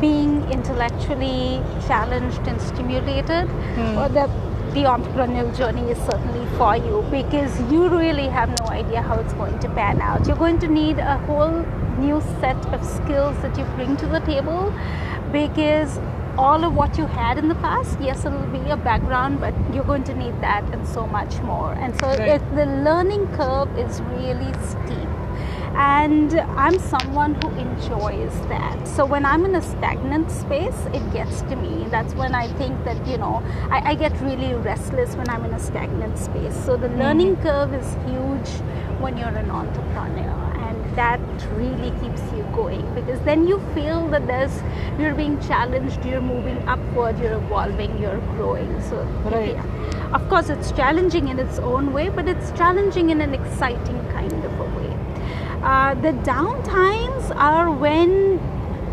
being 0.00 0.48
intellectually 0.50 1.60
challenged 1.86 2.46
and 2.46 2.60
stimulated, 2.60 3.48
hmm. 3.48 3.96
well, 3.96 4.08
the, 4.08 4.26
the 4.72 4.84
entrepreneurial 4.84 5.56
journey 5.56 5.90
is 5.90 5.98
certainly 5.98 6.46
for 6.56 6.76
you 6.76 7.04
because 7.10 7.60
you 7.70 7.88
really 7.88 8.28
have 8.28 8.48
no 8.60 8.68
idea 8.68 9.02
how 9.02 9.18
it's 9.18 9.32
going 9.34 9.58
to 9.58 9.68
pan 9.70 10.00
out. 10.00 10.26
You're 10.26 10.36
going 10.36 10.58
to 10.60 10.68
need 10.68 10.98
a 10.98 11.18
whole 11.26 11.64
new 11.98 12.20
set 12.40 12.64
of 12.72 12.84
skills 12.84 13.36
that 13.42 13.58
you 13.58 13.64
bring 13.76 13.96
to 13.96 14.06
the 14.06 14.20
table 14.20 14.72
because 15.32 15.98
all 16.38 16.64
of 16.64 16.74
what 16.74 16.96
you 16.96 17.06
had 17.06 17.36
in 17.36 17.48
the 17.48 17.56
past, 17.56 17.98
yes, 18.00 18.24
it'll 18.24 18.46
be 18.46 18.70
a 18.70 18.76
background, 18.76 19.40
but 19.40 19.52
you're 19.74 19.84
going 19.84 20.04
to 20.04 20.14
need 20.14 20.40
that 20.40 20.62
and 20.72 20.86
so 20.86 21.06
much 21.06 21.40
more. 21.40 21.72
And 21.72 21.98
so 22.00 22.06
Right. 22.06 22.40
it, 22.40 22.42
the 22.54 22.66
learning 22.66 23.26
curve 23.38 23.76
is 23.76 24.00
really 24.02 24.52
steep. 24.62 25.08
And 25.74 26.32
I'm 26.64 26.78
someone 26.78 27.34
who 27.40 27.48
enjoys 27.64 28.34
that. 28.52 28.86
So 28.86 29.04
when 29.04 29.24
I'm 29.24 29.44
in 29.44 29.54
a 29.56 29.62
stagnant 29.62 30.30
space, 30.30 30.86
it 30.92 31.12
gets 31.12 31.42
to 31.42 31.56
me. 31.56 31.86
That's 31.90 32.14
when 32.14 32.34
I 32.34 32.46
think 32.54 32.84
that, 32.84 33.04
you 33.06 33.18
know, 33.18 33.42
I, 33.70 33.90
I 33.90 33.94
get 33.94 34.20
really 34.20 34.54
restless 34.54 35.14
when 35.16 35.28
I'm 35.28 35.44
in 35.44 35.52
a 35.52 35.58
stagnant 35.58 36.18
space. 36.18 36.56
So 36.64 36.76
the 36.76 36.88
mm. 36.88 36.98
learning 36.98 37.36
curve 37.36 37.74
is 37.74 37.94
huge 38.06 38.50
when 39.00 39.16
you're 39.18 39.36
an 39.44 39.50
entrepreneur. 39.50 40.38
And 40.66 40.96
that 40.96 41.20
really 41.52 41.90
keeps 42.00 42.22
you 42.32 42.37
going 42.58 42.82
because 42.98 43.20
then 43.30 43.46
you 43.50 43.58
feel 43.74 44.08
that 44.14 44.26
there's 44.32 44.56
you're 45.00 45.14
being 45.14 45.36
challenged, 45.48 46.04
you're 46.04 46.24
moving 46.28 46.58
upward, 46.76 47.18
you're 47.24 47.34
evolving, 47.42 47.96
you're 48.02 48.20
growing. 48.36 48.72
So 48.90 49.02
Right. 49.34 49.54
yeah. 49.54 50.16
of 50.18 50.28
course 50.34 50.48
it's 50.56 50.72
challenging 50.82 51.28
in 51.34 51.38
its 51.46 51.58
own 51.72 51.92
way, 51.98 52.08
but 52.20 52.28
it's 52.34 52.50
challenging 52.62 53.10
in 53.16 53.20
an 53.28 53.34
exciting 53.40 53.98
kind 54.12 54.32
of 54.50 54.60
a 54.66 54.68
way. 54.78 54.92
Uh, 55.62 55.94
the 56.06 56.12
downtimes 56.32 57.34
are 57.36 57.70
when 57.70 58.12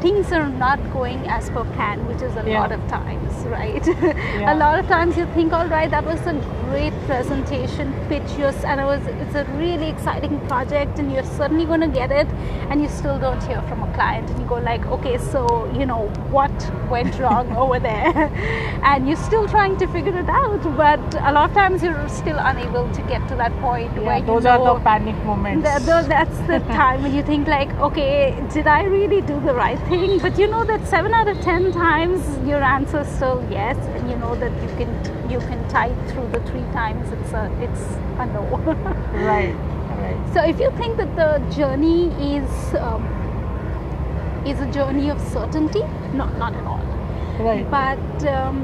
things 0.05 0.31
are 0.38 0.48
not 0.63 0.79
going 0.93 1.19
as 1.39 1.50
per 1.57 1.63
plan, 1.75 2.05
which 2.07 2.22
is 2.29 2.36
a 2.43 2.43
Yeah. 2.50 2.60
lot 2.62 2.72
of 2.77 2.81
times, 2.95 3.34
right? 3.45 3.85
Yeah. 4.35 4.53
a 4.53 4.55
lot 4.57 4.77
of 4.79 4.87
times 4.87 5.15
you 5.17 5.25
think, 5.27 5.53
all 5.53 5.67
right, 5.67 5.89
that 5.89 6.03
was 6.03 6.19
a 6.27 6.33
great 6.65 6.91
presentation, 7.07 7.93
pitch 8.09 8.29
yours, 8.37 8.55
and 8.65 8.81
it 8.81 8.83
was 8.83 9.01
it's 9.07 9.35
a 9.35 9.45
really 9.57 9.87
exciting 9.89 10.39
project, 10.47 10.99
and 10.99 11.11
you're 11.11 11.23
certainly 11.23 11.65
going 11.65 11.79
to 11.81 11.87
get 11.87 12.11
it, 12.11 12.27
and 12.69 12.81
you 12.81 12.89
still 12.89 13.17
don't 13.17 13.41
hear 13.43 13.61
from 13.63 13.83
a 13.83 13.93
client, 13.93 14.29
and 14.29 14.39
you 14.41 14.45
go 14.47 14.55
like, 14.55 14.85
okay, 14.87 15.17
so 15.17 15.71
you 15.79 15.85
know 15.85 16.07
what 16.31 16.51
went 16.89 17.17
wrong 17.23 17.55
over 17.55 17.79
there, 17.79 18.13
and 18.83 19.07
you're 19.07 19.23
still 19.29 19.47
trying 19.47 19.77
to 19.77 19.87
figure 19.87 20.17
it 20.17 20.27
out, 20.29 20.61
but 20.75 20.99
a 21.21 21.31
lot 21.31 21.49
of 21.49 21.55
times 21.55 21.81
you're 21.81 22.09
still 22.09 22.37
unable 22.39 22.91
to 22.91 23.01
get 23.03 23.25
to 23.29 23.35
that 23.35 23.53
point 23.61 23.91
yeah, 23.95 24.01
where 24.01 24.17
you 24.19 24.25
those 24.25 24.43
know, 24.43 24.65
are 24.65 24.77
the 24.77 24.83
panic 24.83 25.15
moments. 25.23 25.67
Th- 25.67 25.85
th- 25.85 26.05
that's 26.07 26.37
the 26.47 26.59
time 26.73 27.03
when 27.03 27.13
you 27.13 27.23
think 27.23 27.47
like, 27.47 27.69
okay, 27.79 28.35
did 28.53 28.67
I 28.67 28.83
really 28.83 29.21
do 29.21 29.39
the 29.39 29.53
right 29.53 29.79
thing? 29.87 30.19
But 30.19 30.37
you 30.37 30.47
know 30.47 30.65
that 30.65 30.85
seven 30.87 31.13
out 31.13 31.27
of 31.27 31.39
ten 31.41 31.71
times 31.71 32.21
your 32.47 32.61
answer 32.63 33.01
is 33.01 33.07
yes, 33.49 33.77
and 33.77 34.09
you 34.09 34.15
know 34.17 34.35
that 34.35 34.51
you 34.61 34.69
can 34.77 35.29
you 35.29 35.39
can 35.39 35.67
type 35.69 35.97
through 36.09 36.27
the 36.29 36.39
three 36.51 36.65
times 36.73 37.11
it's 37.11 37.33
a 37.33 37.45
it's 37.61 37.85
a 38.19 38.25
no. 38.27 38.41
right, 39.31 39.53
right. 39.53 40.33
so 40.33 40.43
if 40.43 40.59
you 40.59 40.71
think 40.77 40.97
that 40.97 41.15
the 41.15 41.39
journey 41.55 42.07
is 42.35 42.75
um, 42.75 43.03
is 44.45 44.59
a 44.61 44.71
journey 44.71 45.09
of 45.09 45.19
certainty, 45.21 45.83
no, 46.13 46.25
not 46.37 46.53
at 46.53 46.65
all. 46.65 46.85
Right. 47.39 47.69
But 47.69 48.27
um, 48.27 48.63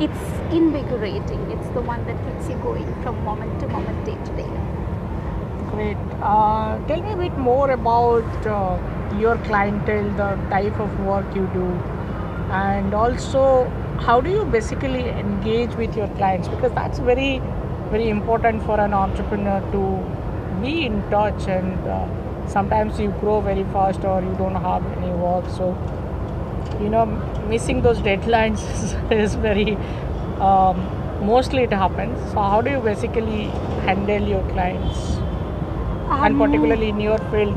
it's 0.00 0.54
invigorating. 0.54 1.40
It's 1.50 1.68
the 1.70 1.80
one 1.80 2.04
that 2.06 2.16
keeps 2.26 2.48
you 2.48 2.56
going 2.56 2.86
from 3.02 3.22
moment 3.24 3.60
to 3.60 3.68
moment, 3.68 4.04
day 4.04 4.14
to 4.14 4.32
day. 4.36 4.50
Great. 5.70 5.96
Uh, 6.22 6.78
tell 6.86 7.02
me 7.02 7.12
a 7.12 7.16
bit 7.16 7.36
more 7.36 7.70
about 7.72 8.46
uh, 8.46 8.78
your 9.18 9.36
clientele, 9.38 10.08
the 10.16 10.36
type 10.50 10.78
of 10.78 11.00
work 11.00 11.26
you 11.34 11.46
do, 11.52 11.66
and 12.50 12.94
also 12.94 13.64
how 13.98 14.20
do 14.20 14.30
you 14.30 14.44
basically 14.44 15.08
engage 15.08 15.74
with 15.74 15.96
your 15.96 16.08
clients? 16.16 16.48
Because 16.48 16.72
that's 16.72 16.98
very, 16.98 17.40
very 17.90 18.08
important 18.08 18.62
for 18.64 18.78
an 18.80 18.92
entrepreneur 18.92 19.60
to 19.72 20.60
be 20.62 20.86
in 20.86 21.02
touch. 21.10 21.48
And 21.48 21.78
uh, 21.88 22.06
sometimes 22.46 23.00
you 23.00 23.10
grow 23.20 23.40
very 23.40 23.64
fast 23.64 24.04
or 24.04 24.22
you 24.22 24.34
don't 24.38 24.54
have 24.54 24.84
any 24.98 25.10
work, 25.10 25.48
so 25.50 25.76
you 26.80 26.88
know 26.88 27.06
missing 27.48 27.82
those 27.82 27.98
deadlines 27.98 28.62
is, 29.12 29.34
very. 29.34 29.76
Um, 30.40 30.92
mostly 31.24 31.62
it 31.62 31.72
happens. 31.72 32.18
So 32.30 32.40
how 32.40 32.60
do 32.60 32.70
you 32.70 32.80
basically 32.80 33.44
handle 33.86 34.22
your 34.22 34.42
clients? 34.50 35.25
And 36.10 36.34
Um, 36.34 36.38
particularly 36.38 36.88
in 36.88 37.00
your 37.00 37.18
field 37.30 37.56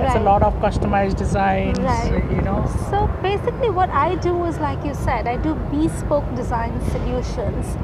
it's 0.00 0.14
a 0.14 0.20
lot 0.20 0.42
of 0.42 0.54
customized 0.54 1.16
designs 1.16 1.78
Right. 1.78 2.24
you 2.30 2.42
know 2.42 2.64
So 2.90 3.08
basically, 3.22 3.70
what 3.70 3.90
I 3.90 4.14
do 4.16 4.44
is 4.44 4.58
like 4.58 4.84
you 4.84 4.94
said, 4.94 5.26
I 5.26 5.36
do 5.36 5.54
bespoke 5.72 6.28
design 6.34 6.80
solutions. 6.90 7.76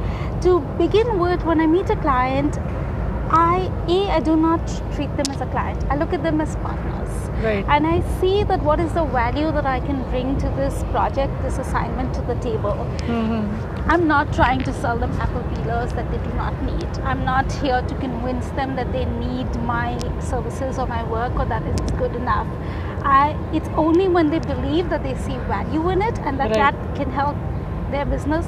To 0.44 0.60
begin 0.78 1.18
with, 1.18 1.44
when 1.44 1.60
I 1.60 1.66
meet 1.66 1.90
a 1.90 1.96
client, 1.96 2.58
I 3.30 3.70
a 3.88 4.00
I 4.16 4.20
do 4.20 4.36
not 4.36 4.66
treat 4.94 5.16
them 5.16 5.30
as 5.34 5.40
a 5.40 5.46
client. 5.46 5.84
I 5.90 5.96
look 5.96 6.12
at 6.12 6.22
them 6.22 6.40
as 6.40 6.56
partners. 6.56 7.30
Right. 7.44 7.64
And 7.68 7.86
I 7.86 8.00
see 8.20 8.44
that 8.44 8.62
what 8.62 8.80
is 8.80 8.92
the 8.92 9.04
value 9.04 9.50
that 9.52 9.66
I 9.66 9.80
can 9.80 10.02
bring 10.10 10.36
to 10.38 10.48
this 10.60 10.82
project, 10.90 11.42
this 11.42 11.58
assignment 11.58 12.14
to 12.14 12.22
the 12.22 12.36
table. 12.36 12.86
I'm 13.86 14.06
not 14.06 14.32
trying 14.32 14.62
to 14.64 14.72
sell 14.72 14.96
them 14.96 15.10
apple 15.20 15.42
peelers 15.54 15.92
that 15.94 16.10
they 16.10 16.18
do 16.18 16.34
not 16.34 16.60
need. 16.62 16.86
I'm 17.04 17.24
not 17.24 17.50
here 17.52 17.82
to 17.82 17.94
convince 17.96 18.48
them 18.50 18.76
that 18.76 18.92
they 18.92 19.04
need 19.04 19.54
my 19.62 19.98
services 20.20 20.78
or 20.78 20.86
my 20.86 21.02
work 21.10 21.34
or 21.36 21.44
that 21.46 21.62
it's 21.66 21.90
good 21.92 22.14
enough. 22.14 22.46
I, 23.04 23.36
it's 23.52 23.68
only 23.70 24.08
when 24.08 24.30
they 24.30 24.38
believe 24.38 24.88
that 24.90 25.02
they 25.02 25.14
see 25.16 25.36
value 25.48 25.90
in 25.90 26.00
it 26.02 26.18
and 26.20 26.38
that 26.38 26.50
Right. 26.56 26.74
that 26.74 26.94
can 26.94 27.10
help 27.10 27.36
their 27.90 28.04
business 28.06 28.46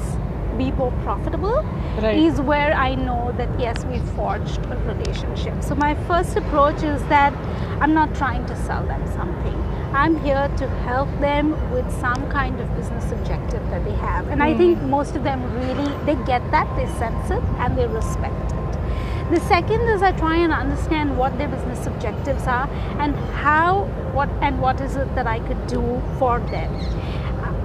be 0.56 0.70
more 0.70 0.92
profitable 1.02 1.64
Right. 2.00 2.16
is 2.16 2.40
where 2.40 2.72
I 2.72 2.94
know 2.94 3.32
that 3.36 3.48
yes, 3.58 3.84
we've 3.84 4.08
forged 4.10 4.60
a 4.66 4.76
relationship. 4.86 5.62
So 5.62 5.74
my 5.74 5.94
first 6.06 6.36
approach 6.36 6.82
is 6.84 7.02
that 7.06 7.32
I'm 7.80 7.92
not 7.92 8.14
trying 8.14 8.46
to 8.46 8.56
sell 8.56 8.84
them 8.86 9.04
something. 9.08 9.60
I'm 9.94 10.16
here 10.22 10.48
to 10.56 10.68
help 10.86 11.08
them 11.20 11.52
with 11.72 11.90
some 12.00 12.28
kind 12.30 12.60
of 12.60 12.74
business 12.76 13.12
objective 13.12 13.62
that 13.70 13.84
they 13.84 13.94
have. 13.94 14.28
And 14.28 14.42
I 14.42 14.56
think 14.56 14.82
most 14.82 15.14
of 15.16 15.24
them 15.24 15.42
really 15.54 15.88
they 16.04 16.16
get 16.24 16.50
that, 16.50 16.68
they 16.76 16.86
sense 16.98 17.30
it 17.30 17.42
and 17.58 17.78
they 17.78 17.86
respect 17.86 18.52
it. 18.52 19.30
The 19.30 19.40
second 19.48 19.80
is 19.88 20.02
I 20.02 20.12
try 20.12 20.36
and 20.36 20.52
understand 20.52 21.16
what 21.16 21.38
their 21.38 21.48
business 21.48 21.86
objectives 21.86 22.46
are 22.46 22.68
and 22.98 23.14
how 23.44 23.84
what 24.12 24.28
and 24.42 24.60
what 24.60 24.80
is 24.80 24.96
it 24.96 25.14
that 25.14 25.26
I 25.26 25.38
could 25.40 25.66
do 25.66 26.02
for 26.18 26.40
them 26.40 26.72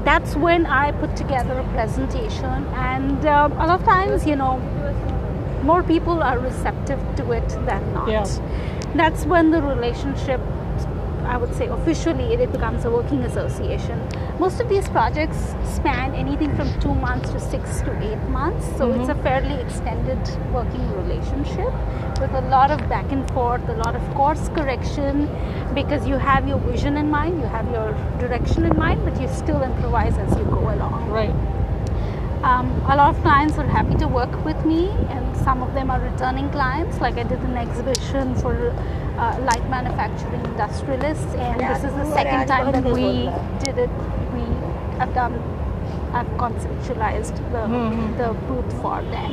that's 0.04 0.36
when 0.36 0.66
I 0.66 0.92
put 0.92 1.16
together 1.16 1.60
a 1.60 1.64
presentation, 1.74 2.66
and 2.74 3.26
um, 3.26 3.52
a 3.54 3.68
lot 3.68 3.82
of 3.82 3.86
times, 3.86 4.26
you 4.26 4.36
know, 4.36 4.58
more 5.64 5.84
people 5.84 6.24
are 6.24 6.40
receptive 6.40 7.00
to 7.18 7.32
it 7.32 7.48
than 7.66 7.94
not. 7.94 8.08
Yeah. 8.08 8.26
That's 8.96 9.26
when 9.26 9.52
the 9.52 9.62
relationship, 9.62 10.42
I 11.30 11.38
would 11.38 11.54
say, 11.54 11.68
officially 11.68 12.34
it 12.34 12.52
becomes 12.52 12.86
a 12.86 12.92
working 12.92 13.24
association. 13.24 14.00
Most 14.40 14.60
of 14.60 14.68
these 14.68 14.88
projects 14.90 15.38
span 15.64 16.16
anything 16.16 16.56
from 16.56 16.68
two 16.80 16.96
months 16.96 17.30
to 17.34 17.40
six 17.40 17.82
to 17.82 17.92
eight 18.08 18.24
months, 18.30 18.66
so 18.78 18.92
it's 18.92 19.10
a 19.10 19.16
fairly 19.28 19.62
extended 19.62 20.18
working 20.52 20.86
relationship 21.02 21.72
with 22.20 22.34
a 22.34 22.42
lot 22.50 22.72
of 22.72 22.80
back 22.90 23.12
and 23.12 23.30
forth, 23.32 23.62
a 23.70 23.78
lot 23.84 23.96
of 23.96 24.16
course 24.16 24.50
correction, 24.50 25.30
because 25.76 26.08
you 26.08 26.16
have 26.16 26.48
your 26.48 26.58
vision 26.72 26.98
in 26.98 27.12
mind, 27.12 27.40
you 27.40 27.46
have 27.46 27.70
your 27.78 27.94
direction 28.26 28.66
in 28.66 28.76
mind, 28.76 29.06
but 29.06 29.22
you 29.22 29.28
still 29.28 29.62
improvise 29.62 30.18
as 30.18 30.36
you 30.38 30.46
go 30.46 30.62
along. 30.74 31.10
right 31.22 31.36
Um, 32.50 32.68
a 32.92 32.96
lot 32.96 33.10
of 33.14 33.22
clients 33.22 33.58
are 33.62 33.68
happy 33.68 33.96
to 34.02 34.08
work 34.08 34.34
with 34.46 34.60
me, 34.66 34.82
and 35.16 35.38
some 35.46 35.62
of 35.62 35.74
them 35.78 35.92
are 35.92 36.00
returning 36.00 36.50
clients. 36.52 37.02
Like 37.06 37.18
I 37.24 37.24
did 37.32 37.42
an 37.48 37.58
exhibition 37.58 38.34
for 38.36 38.54
uh, 39.20 39.38
light 39.44 39.70
manufacturing 39.70 40.44
industrialists, 40.46 41.36
and 41.36 41.60
this 41.60 41.84
is 41.84 41.94
the 41.94 42.06
second 42.14 42.48
time 42.48 42.72
that 42.72 42.84
we 42.84 43.30
did 43.64 43.78
it. 43.78 43.90
We 44.34 44.44
have 45.00 45.14
done, 45.14 45.34
I've 46.14 46.28
conceptualized 46.44 47.36
the 47.52 47.64
Mhm. 47.68 48.18
the 48.18 48.30
booth 48.48 48.72
for 48.82 49.02
them. 49.12 49.32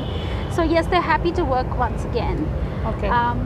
So 0.51 0.63
yes, 0.63 0.87
they're 0.89 1.01
happy 1.15 1.33
to 1.33 1.45
work 1.45 1.79
once 1.79 2.05
again. 2.05 2.47
okay 2.87 3.09
Um, 3.09 3.39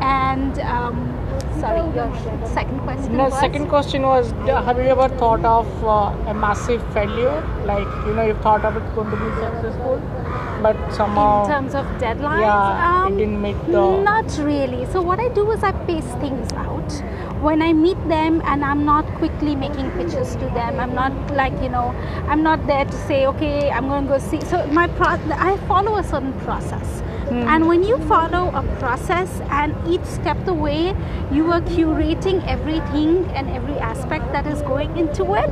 and 0.00 0.58
um, 0.60 1.13
sorry, 1.60 1.80
your 1.94 2.10
second 2.46 2.80
question. 2.80 3.16
No, 3.16 3.24
was? 3.24 3.38
second 3.40 3.68
question 3.68 4.02
was 4.02 4.30
Have 4.68 4.76
you 4.78 4.84
ever 4.84 5.08
thought 5.16 5.44
of 5.44 5.66
uh, 5.84 6.30
a 6.30 6.34
massive 6.34 6.82
failure? 6.92 7.36
Like, 7.64 7.86
you 8.06 8.14
know, 8.14 8.26
you 8.26 8.34
thought 8.46 8.64
of 8.64 8.76
it 8.76 8.94
going 8.94 9.10
to 9.10 9.16
be 9.16 9.30
successful, 9.40 10.00
but 10.62 10.76
somehow. 10.92 11.44
in 11.44 11.50
terms 11.50 11.74
of 11.74 11.84
deadlines 12.02 12.40
Yeah, 12.40 13.06
it 13.06 13.06
um, 13.12 13.16
didn't 13.18 13.40
meet 13.42 13.56
the- 13.66 14.02
not 14.02 14.38
really 14.38 14.86
so 14.92 15.02
what 15.02 15.20
i 15.20 15.28
do 15.38 15.50
is 15.50 15.62
i 15.62 15.72
pace 15.88 16.10
things 16.22 16.52
out 16.54 16.92
when 17.46 17.60
i 17.66 17.72
meet 17.72 18.00
them 18.12 18.40
and 18.52 18.64
i'm 18.64 18.84
not 18.84 19.04
quickly 19.16 19.54
making 19.54 19.90
pitches 19.96 20.32
to 20.36 20.46
them 20.58 20.80
i'm 20.84 20.94
not 20.94 21.12
like 21.40 21.52
you 21.64 21.68
know 21.68 21.84
i'm 22.28 22.42
not 22.42 22.66
there 22.66 22.84
to 22.86 22.98
say 23.10 23.26
okay 23.26 23.70
i'm 23.70 23.88
going 23.88 24.04
to 24.04 24.12
go 24.14 24.18
see 24.18 24.40
so 24.52 24.66
my 24.68 24.86
pro- 25.00 25.18
i 25.50 25.56
follow 25.72 25.96
a 25.98 26.04
certain 26.04 26.32
process 26.46 27.02
Hmm. 27.28 27.48
and 27.54 27.66
when 27.66 27.82
you 27.82 27.96
follow 28.08 28.50
a 28.54 28.62
process 28.78 29.40
and 29.50 29.74
each 29.88 30.04
step 30.04 30.44
the 30.44 30.52
way 30.54 30.94
you 31.32 31.50
are 31.52 31.60
curating 31.62 32.46
everything 32.46 33.24
and 33.34 33.48
every 33.50 33.78
aspect 33.78 34.30
that 34.32 34.46
is 34.46 34.60
going 34.62 34.96
into 34.98 35.34
it 35.34 35.50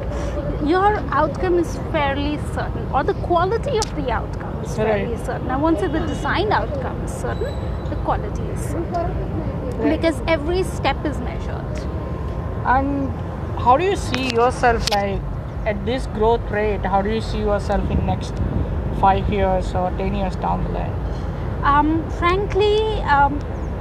your 0.73 0.91
outcome 1.21 1.59
is 1.59 1.77
fairly 1.91 2.39
certain 2.55 2.87
or 2.93 3.03
the 3.03 3.15
quality 3.29 3.79
of 3.79 3.97
the 3.97 4.11
outcome 4.11 4.53
is 4.65 4.77
fairly 4.77 5.15
Right. 5.15 5.27
certain. 5.27 5.51
I 5.51 5.57
won't 5.57 5.81
say 5.81 5.89
the 5.89 6.01
design 6.07 6.53
outcome 6.53 7.01
is 7.05 7.11
certain, 7.13 7.55
the 7.91 7.97
quality 8.05 8.43
is 8.43 8.61
certain. 8.61 9.89
Because 9.89 10.21
every 10.29 10.63
step 10.63 11.05
is 11.05 11.19
measured. 11.19 11.81
And 12.65 13.11
how 13.59 13.77
do 13.77 13.85
you 13.85 13.97
see 13.97 14.29
yourself 14.35 14.89
like 14.95 15.21
at 15.67 15.85
this 15.85 16.07
growth 16.19 16.49
rate? 16.51 16.85
How 16.85 17.03
do 17.03 17.11
you 17.11 17.21
see 17.21 17.39
yourself 17.41 17.91
in 17.91 18.07
next 18.07 18.35
five 19.01 19.29
years 19.33 19.75
or 19.75 19.91
ten 19.99 20.15
years 20.15 20.37
down 20.37 20.63
the 20.65 20.71
line? 20.71 20.95
Um, 21.63 22.09
frankly, 22.11 23.01
um, 23.03 23.39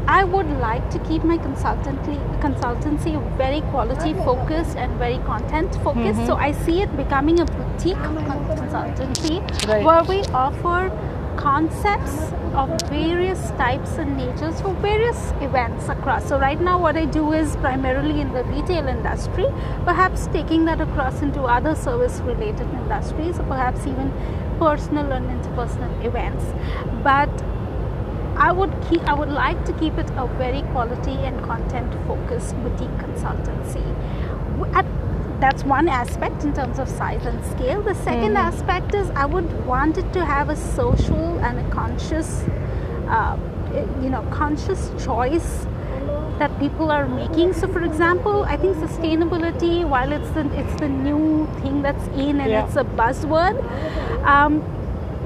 I 0.08 0.24
would 0.24 0.50
like 0.60 0.90
to 0.92 1.00
keep 1.00 1.24
my 1.24 1.38
consultancy 1.38 2.18
consultancy 2.42 3.14
very 3.38 3.62
quality 3.62 4.14
focused 4.14 4.76
and 4.76 4.92
very 4.98 5.20
content 5.20 5.76
focused. 5.84 6.26
So 6.26 6.36
I 6.36 6.52
see 6.52 6.82
it 6.82 6.96
becoming 6.98 7.40
a 7.40 7.46
boutique 7.46 7.98
consultancy 7.98 9.42
Right. 9.68 9.86
where 9.86 10.04
we 10.04 10.24
offer 10.34 10.92
concepts 11.38 12.34
of 12.54 12.70
various 12.90 13.52
types 13.52 13.98
and 13.98 14.18
natures 14.18 14.60
for 14.62 14.74
various 14.74 15.34
events 15.42 15.88
across. 15.88 16.28
So 16.28 16.40
right 16.40 16.60
now 16.60 16.78
what 16.80 16.98
I 16.98 17.06
do 17.06 17.32
is 17.34 17.56
primarily 17.58 18.22
in 18.22 18.34
the 18.34 18.44
retail 18.44 18.88
industry, 18.88 19.46
perhaps 19.86 20.28
taking 20.28 20.66
that 20.66 20.82
across 20.82 21.22
into 21.22 21.44
other 21.44 21.74
service 21.74 22.20
related 22.26 22.68
industries, 22.74 23.40
or 23.40 23.44
perhaps 23.44 23.88
even 23.88 24.12
personal 24.60 25.12
and 25.12 25.26
interpersonal 25.30 26.04
events. 26.06 26.44
But 27.04 27.30
I 28.48 28.52
would 28.52 28.74
keep 28.90 29.02
I 29.12 29.14
would 29.14 29.30
like 29.30 29.64
to 29.66 29.74
keep 29.74 29.98
it 30.04 30.10
a 30.24 30.26
very 30.42 30.62
quality 30.74 31.16
and 31.30 31.44
content 31.44 31.94
focused 32.08 32.56
boutique 32.64 32.98
consultancy. 33.06 33.84
At, 34.74 34.86
that's 35.40 35.64
one 35.64 35.88
aspect 35.88 36.44
in 36.44 36.54
terms 36.54 36.80
of 36.80 36.88
size 36.90 37.26
and 37.26 37.44
scale. 37.52 37.82
The 37.82 37.94
2nd 37.94 38.36
aspect 38.36 38.96
is 38.96 39.10
I 39.12 39.26
would 39.26 39.66
want 39.66 39.98
it 39.98 40.12
to 40.14 40.26
have 40.26 40.50
a 40.50 40.56
social 40.56 41.40
and 41.50 41.60
a 41.60 41.70
conscious, 41.72 42.44
uh, 43.08 43.38
you 44.04 44.10
know, 44.10 44.24
conscious 44.32 44.92
choice 45.06 45.66
that 46.40 46.58
people 46.60 46.92
are 46.92 47.08
making. 47.08 47.54
So, 47.54 47.68
for 47.68 47.84
example, 47.84 48.44
I 48.44 48.58
think 48.58 48.78
sustainability, 48.78 49.88
while 49.88 50.12
it's 50.12 50.30
the 50.32 50.46
it's 50.60 50.76
the 50.80 50.90
new 50.90 51.48
thing 51.62 51.82
that's 51.88 52.08
in 52.28 52.40
and 52.42 52.50
Yeah. 52.52 52.66
it's 52.66 52.76
a 52.76 52.86
buzzword, 53.02 53.58
um, 54.36 54.62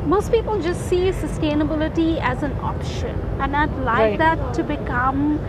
most 0.05 0.31
people 0.31 0.61
just 0.61 0.87
see 0.89 1.11
sustainability 1.11 2.19
as 2.21 2.43
an 2.43 2.53
option, 2.61 3.15
and 3.39 3.55
I'd 3.55 3.75
like 3.79 3.99
Right. 3.99 4.17
that 4.19 4.53
to 4.55 4.63
become 4.63 5.39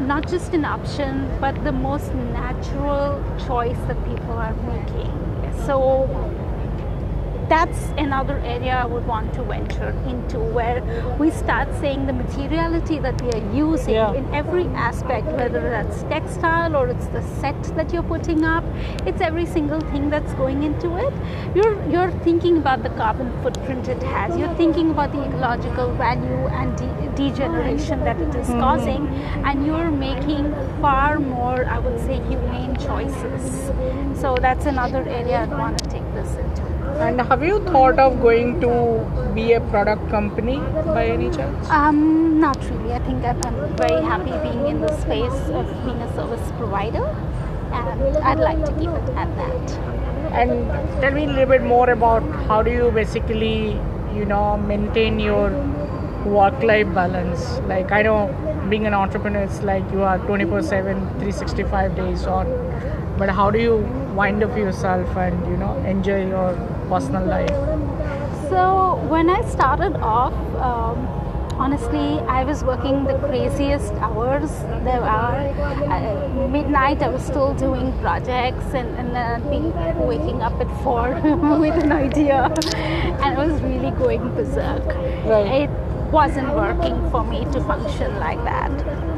not 0.00 0.28
just 0.28 0.52
an 0.54 0.64
option, 0.64 1.28
but 1.40 1.62
the 1.64 1.72
most 1.72 2.14
natural 2.14 3.20
choice 3.46 3.78
that 3.88 3.96
people 4.04 4.34
are 4.34 4.54
making. 4.68 5.12
So 5.66 6.08
that's 7.48 7.78
another 7.96 8.38
area 8.38 8.74
I 8.76 8.86
would 8.86 9.06
want 9.06 9.32
to 9.34 9.42
venture 9.42 9.90
into 10.06 10.38
where 10.38 10.82
we 11.18 11.30
start 11.30 11.68
seeing 11.80 12.06
the 12.06 12.12
materiality 12.12 12.98
that 12.98 13.20
we 13.22 13.30
are 13.30 13.54
using 13.54 13.94
Yeah. 13.94 14.12
in 14.12 14.34
every 14.34 14.66
aspect, 14.74 15.26
whether 15.26 15.60
that's 15.60 16.02
textile 16.04 16.76
or 16.76 16.88
it's 16.88 17.06
the 17.08 17.22
set 17.40 17.62
that 17.76 17.92
you're 17.92 18.08
putting 18.14 18.44
up, 18.44 18.64
it's 19.06 19.20
every 19.20 19.46
single 19.46 19.80
thing 19.92 20.10
that's 20.10 20.32
going 20.34 20.62
into 20.62 20.96
it. 20.96 21.14
You're 21.54 21.76
you're 21.94 22.10
thinking 22.26 22.58
about 22.58 22.82
the 22.82 22.90
carbon 22.90 23.32
footprint 23.42 23.88
it 23.88 24.02
has. 24.02 24.36
You're 24.36 24.54
thinking 24.62 24.90
about 24.90 25.12
the 25.12 25.22
ecological 25.28 25.92
value 25.92 26.42
and 26.60 26.76
de- 26.76 27.10
degeneration 27.22 28.04
that 28.04 28.20
it 28.20 28.34
is 28.34 28.48
mm-hmm. 28.48 28.60
causing, 28.60 29.08
and 29.44 29.66
you're 29.66 29.90
making 29.90 30.52
far 30.80 31.18
more, 31.20 31.64
I 31.64 31.78
would 31.78 32.00
say, 32.00 32.20
humane 32.28 32.76
choices. 32.76 33.70
So 34.20 34.36
that's 34.40 34.66
another 34.66 35.02
area 35.08 35.42
I'd 35.42 35.50
want 35.50 35.78
to 35.84 35.88
take 35.88 36.14
this 36.14 36.34
into. 36.36 36.75
And 36.98 37.20
have 37.20 37.42
you 37.42 37.58
thought 37.64 37.98
of 37.98 38.20
going 38.22 38.60
to 38.60 39.32
be 39.34 39.52
a 39.52 39.60
product 39.60 40.08
company 40.10 40.58
by 40.86 41.06
any 41.06 41.30
chance? 41.30 41.68
Um, 41.70 42.40
not 42.40 42.56
really. 42.70 42.94
I 42.94 42.98
think 43.00 43.24
I'm, 43.24 43.42
I'm 43.44 43.76
very 43.76 44.02
happy 44.02 44.32
being 44.48 44.66
in 44.66 44.80
the 44.80 44.96
space 45.00 45.40
of 45.50 45.66
being 45.84 45.98
a 45.98 46.14
service 46.14 46.50
provider, 46.56 47.04
and 47.72 48.16
I'd 48.18 48.38
like 48.38 48.64
to 48.64 48.72
keep 48.72 48.88
it 48.88 49.08
at 49.14 49.36
that. 49.36 49.70
And 50.32 51.00
tell 51.02 51.12
me 51.12 51.24
a 51.24 51.28
little 51.28 51.46
bit 51.46 51.62
more 51.62 51.90
about 51.90 52.22
how 52.46 52.62
do 52.62 52.70
you 52.70 52.90
basically, 52.90 53.72
you 54.14 54.24
know, 54.24 54.56
maintain 54.56 55.20
your 55.20 55.50
work-life 56.24 56.92
balance. 56.94 57.58
Like 57.68 57.92
I 57.92 58.02
know 58.02 58.34
being 58.70 58.86
an 58.86 58.94
entrepreneur, 58.94 59.42
it's 59.42 59.62
like 59.62 59.84
you 59.92 60.02
are 60.02 60.18
24/7, 60.20 61.18
365 61.18 61.94
days 61.94 62.26
on. 62.26 62.46
But 63.18 63.30
how 63.30 63.50
do 63.50 63.58
you 63.58 63.76
wind 64.14 64.42
up 64.44 64.56
yourself 64.56 65.16
and 65.16 65.46
you 65.46 65.56
know 65.56 65.76
enjoy 65.84 66.26
your 66.26 66.54
personal 66.88 67.24
life? 67.26 67.50
So 68.50 68.96
when 69.08 69.30
I 69.30 69.42
started 69.48 69.96
off, 69.96 70.34
um, 70.56 71.06
honestly, 71.58 72.20
I 72.28 72.44
was 72.44 72.62
working 72.62 73.04
the 73.04 73.18
craziest 73.18 73.92
hours. 73.94 74.50
There 74.84 75.02
are 75.02 75.48
uh, 75.94 76.48
midnight. 76.48 77.02
I 77.02 77.08
was 77.08 77.24
still 77.24 77.54
doing 77.54 77.98
projects, 78.00 78.66
and, 78.74 78.88
and 78.98 79.14
then 79.14 79.42
I'd 79.42 79.50
be 79.50 79.60
waking 80.04 80.42
up 80.42 80.60
at 80.60 80.68
four 80.82 81.10
with 81.58 81.82
an 81.82 81.92
idea, 81.92 82.52
and 82.74 83.38
I 83.38 83.46
was 83.46 83.60
really 83.62 83.90
going 83.92 84.28
berserk. 84.34 84.86
Right. 85.24 85.62
It 85.62 85.70
wasn't 86.12 86.54
working 86.54 87.10
for 87.10 87.24
me 87.24 87.44
to 87.52 87.60
function 87.64 88.14
like 88.20 88.42
that. 88.44 89.15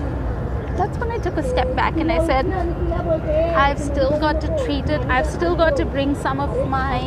That's 0.78 0.96
when 0.98 1.10
I 1.10 1.18
took 1.18 1.36
a 1.36 1.42
step 1.42 1.74
back 1.74 1.96
and 1.96 2.10
I 2.10 2.24
said, 2.24 2.46
I've 3.56 3.78
still 3.80 4.18
got 4.20 4.40
to 4.42 4.64
treat 4.64 4.88
it. 4.88 5.00
I've 5.16 5.26
still 5.26 5.56
got 5.56 5.76
to 5.76 5.84
bring 5.84 6.14
some 6.14 6.38
of 6.40 6.68
my 6.68 7.00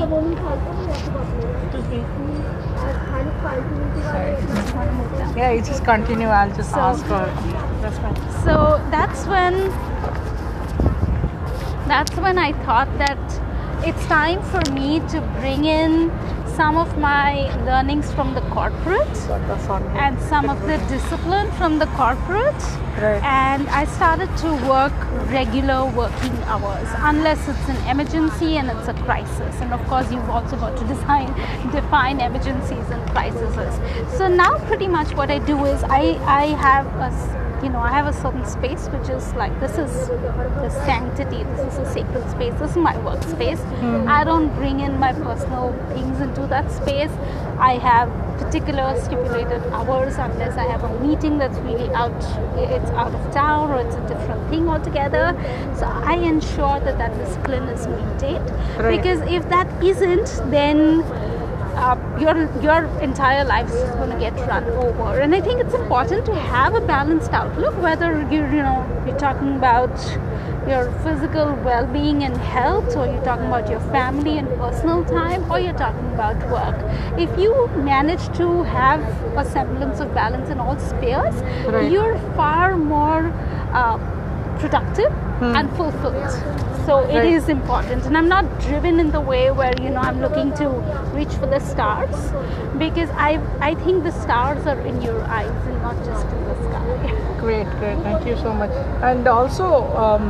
Yeah, 5.36 5.52
you 5.52 5.62
just 5.62 5.84
continue. 5.84 6.28
I'll 6.28 6.54
just 6.56 6.72
So- 6.72 6.80
ask 6.80 7.06
her. 7.06 7.26
That's 7.82 7.98
fine. 7.98 8.16
so 8.44 8.56
that's 8.92 9.26
when 9.26 9.54
that's 11.88 12.16
when 12.18 12.38
I 12.38 12.52
thought 12.66 12.90
that 13.00 13.18
it's 13.86 14.06
time 14.08 14.42
for 14.44 14.62
me 14.72 15.00
to 15.14 15.22
bring 15.40 15.66
in 15.66 16.12
some 16.56 16.78
of 16.78 16.98
my 16.98 17.34
learnings 17.66 18.12
from 18.14 18.34
the 18.34 18.42
corporate 18.42 19.14
Got 19.28 19.48
the 19.48 19.58
fun. 19.68 19.84
and 19.98 20.20
some 20.22 20.50
of 20.50 20.60
the 20.64 20.78
discipline 20.90 21.50
from 21.54 21.80
the 21.80 21.86
corporate 21.88 22.64
Right. 23.02 23.24
and 23.24 23.70
I 23.70 23.86
started 23.86 24.30
to 24.40 24.50
work 24.68 24.94
regular 25.32 25.86
working 25.86 26.36
hours 26.44 26.88
unless 26.98 27.48
it's 27.48 27.70
an 27.70 27.78
emergency 27.88 28.58
and 28.58 28.70
it's 28.70 28.88
a 28.90 28.94
crisis 29.06 29.56
and 29.62 29.74
of 29.74 29.82
course 29.88 30.12
you've 30.12 30.30
also 30.30 30.58
got 30.58 30.76
to 30.78 30.84
design 30.94 31.28
define 31.72 32.20
emergencies 32.20 32.90
and 32.90 33.02
crises 33.12 33.56
so 34.18 34.28
now 34.28 34.58
pretty 34.68 34.88
much 34.88 35.16
what 35.16 35.32
I 35.32 35.40
do 35.40 35.64
is 35.66 35.84
I, 35.86 36.20
I 36.28 36.46
have 36.68 36.86
a 37.08 37.41
you 37.64 37.70
know 37.70 37.80
I 37.80 37.92
have 37.92 38.08
a 38.08 38.14
certain 38.14 38.46
space 38.46 38.88
which 38.88 39.10
is 39.10 39.34
like 39.34 39.58
this 39.60 39.78
is 39.78 40.08
the 40.08 40.70
sanctity 40.86 41.44
this 41.44 41.74
is 41.74 41.80
a 41.80 41.94
sacred 41.94 42.30
space 42.32 42.54
this 42.60 42.72
is 42.72 42.78
my 42.78 42.96
workspace 43.08 43.60
hmm. 43.80 44.08
I 44.08 44.24
don't 44.24 44.54
bring 44.56 44.80
in 44.80 44.98
my 44.98 45.14
personal 45.14 45.74
things 45.94 46.20
into 46.22 46.48
that 46.48 46.72
space 46.72 47.12
I 47.62 47.74
have 47.78 48.10
particular 48.40 49.00
stipulated 49.00 49.62
hours 49.72 50.16
unless 50.18 50.58
I 50.58 50.64
have 50.66 50.84
a 50.84 51.00
meeting 51.00 51.38
that's 51.38 51.58
really 51.60 51.90
out, 51.94 52.12
it's 52.58 52.90
out 52.92 53.14
of 53.14 53.32
town 53.32 53.70
or 53.70 53.80
it's 53.80 53.96
a 53.96 54.08
different 54.08 54.50
thing 54.50 54.68
altogether. 54.68 55.36
So 55.78 55.86
I 55.86 56.16
ensure 56.16 56.80
that 56.80 56.98
that 56.98 57.16
discipline 57.18 57.64
is 57.70 57.86
maintained 57.86 58.50
Right. 58.80 58.98
because 58.98 59.22
if 59.30 59.48
that 59.50 59.68
isn't, 59.84 60.28
then 60.50 61.04
uh, 61.76 61.96
your 62.20 62.36
your 62.62 62.86
entire 63.02 63.44
life 63.46 63.68
is 63.70 63.90
going 63.92 64.10
to 64.10 64.20
get 64.20 64.34
run 64.48 64.66
over. 64.66 65.20
And 65.20 65.34
I 65.36 65.42
think 65.42 65.62
it's 65.62 65.74
important 65.74 66.26
to 66.26 66.36
have 66.36 66.76
a 66.76 66.82
balanced 66.82 67.32
outlook, 67.32 67.78
whether 67.82 68.22
you 68.32 68.42
you 68.58 68.64
know 68.68 68.86
you're 69.06 69.18
talking 69.18 69.56
about 69.56 69.92
your 70.68 70.92
physical 71.04 71.54
well-being 71.66 72.24
and 72.24 72.38
health 72.38 72.96
or 72.96 73.06
you're 73.08 73.24
talking 73.24 73.48
about 73.48 73.68
your 73.68 73.80
family 73.94 74.38
and 74.38 74.48
personal 74.60 75.04
time 75.06 75.52
or 75.52 75.60
you're 75.60 75.74
talking 75.80 76.06
about 76.14 76.38
work 76.52 76.76
if 77.20 77.36
you 77.40 77.68
manage 77.78 78.28
to 78.38 78.62
have 78.62 79.02
a 79.36 79.44
semblance 79.44 80.00
of 80.00 80.14
balance 80.14 80.52
in 80.52 80.60
all 80.60 80.78
spheres 80.78 81.34
Right. 81.66 81.92
you're 81.92 82.16
far 82.36 82.78
more 82.78 83.34
uh, 83.74 83.98
productive 84.60 85.12
and 85.42 85.70
fulfilled 85.78 86.34
so 86.86 87.00
it 87.00 87.16
Right. 87.18 87.34
is 87.38 87.50
important 87.50 88.06
and 88.10 88.18
i'm 88.18 88.28
not 88.30 88.46
driven 88.66 89.00
in 89.00 89.12
the 89.12 89.22
way 89.22 89.50
where 89.60 89.74
you 89.82 89.90
know 89.90 90.02
i'm 90.10 90.22
looking 90.22 90.52
to 90.62 90.68
reach 91.18 91.34
for 91.42 91.48
the 91.54 91.60
stars 91.60 92.28
because 92.84 93.10
i 93.28 93.32
i 93.70 93.74
think 93.84 94.04
the 94.04 94.12
stars 94.22 94.68
are 94.74 94.80
in 94.92 95.02
your 95.02 95.20
eyes 95.40 95.68
and 95.72 95.82
not 95.82 95.98
just 96.10 96.26
in 96.38 96.44
the 96.52 96.56
sky 96.68 97.18
Great, 97.42 97.70
great. 97.80 97.98
Thank 98.06 98.26
you 98.28 98.36
so 98.38 98.54
much. 98.54 98.70
And 99.02 99.28
also, 99.28 99.68
um, 100.02 100.26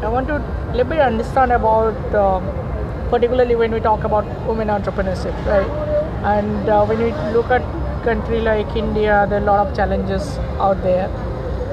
I 0.00 0.08
want 0.08 0.28
to 0.28 0.36
little 0.70 0.84
bit 0.92 1.00
understand 1.00 1.50
about, 1.50 2.14
um, 2.14 2.44
particularly 3.10 3.56
when 3.56 3.72
we 3.72 3.80
talk 3.80 4.04
about 4.04 4.24
women 4.50 4.68
entrepreneurship, 4.68 5.34
right? 5.44 5.72
And 6.34 6.68
uh, 6.68 6.84
when 6.86 7.02
we 7.02 7.10
look 7.36 7.50
at 7.50 7.62
country 8.04 8.40
like 8.40 8.76
India, 8.76 9.26
there 9.28 9.40
are 9.40 9.42
a 9.42 9.46
lot 9.50 9.66
of 9.66 9.74
challenges 9.74 10.38
out 10.68 10.80
there. 10.84 11.08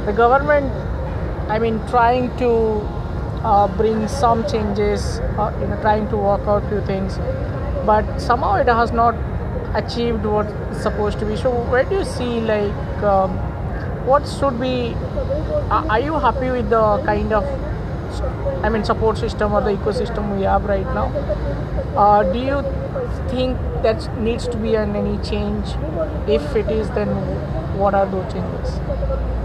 The 0.08 0.12
government, 0.14 0.74
I 1.50 1.60
mean, 1.60 1.80
trying 1.88 2.36
to 2.38 2.52
uh, 3.44 3.68
bring 3.78 4.08
some 4.08 4.48
changes, 4.48 5.20
uh, 5.38 5.56
you 5.60 5.68
know, 5.68 5.80
trying 5.82 6.10
to 6.10 6.18
work 6.18 6.48
out 6.48 6.68
few 6.70 6.82
things, 6.86 7.18
but 7.86 8.20
somehow 8.20 8.56
it 8.56 8.68
has 8.68 8.92
not 8.92 9.16
achieved 9.76 10.26
what 10.26 10.48
it's 10.72 10.84
supposed 10.84 11.20
to 11.20 11.26
be. 11.26 11.36
So, 11.36 11.52
where 11.72 11.84
do 11.84 11.96
you 11.96 12.06
see 12.06 12.42
like? 12.42 13.04
Um, 13.04 13.40
what 14.06 14.28
should 14.28 14.60
be 14.60 14.94
are 15.78 15.86
are 15.96 16.00
you 16.00 16.20
happy 16.26 16.50
with 16.50 16.70
the 16.70 16.84
kind 17.08 17.34
of 17.40 17.50
i 18.68 18.70
mean 18.76 18.84
support 18.90 19.18
system 19.24 19.54
or 19.58 19.62
the 19.68 19.74
ecosystem 19.76 20.32
we 20.38 20.48
have 20.52 20.66
right 20.72 20.94
now 21.00 21.06
uh, 22.04 22.24
do 22.32 22.40
you 22.40 22.62
think 23.34 23.58
that 23.84 24.08
needs 24.30 24.48
to 24.48 24.58
be 24.58 24.76
an 24.76 24.96
any 24.96 25.18
change 25.30 25.76
if 26.38 26.56
it 26.64 26.72
is 26.78 26.90
then 27.00 27.14
what 27.84 27.94
are 27.94 28.06
those 28.16 28.34
changes 28.34 28.80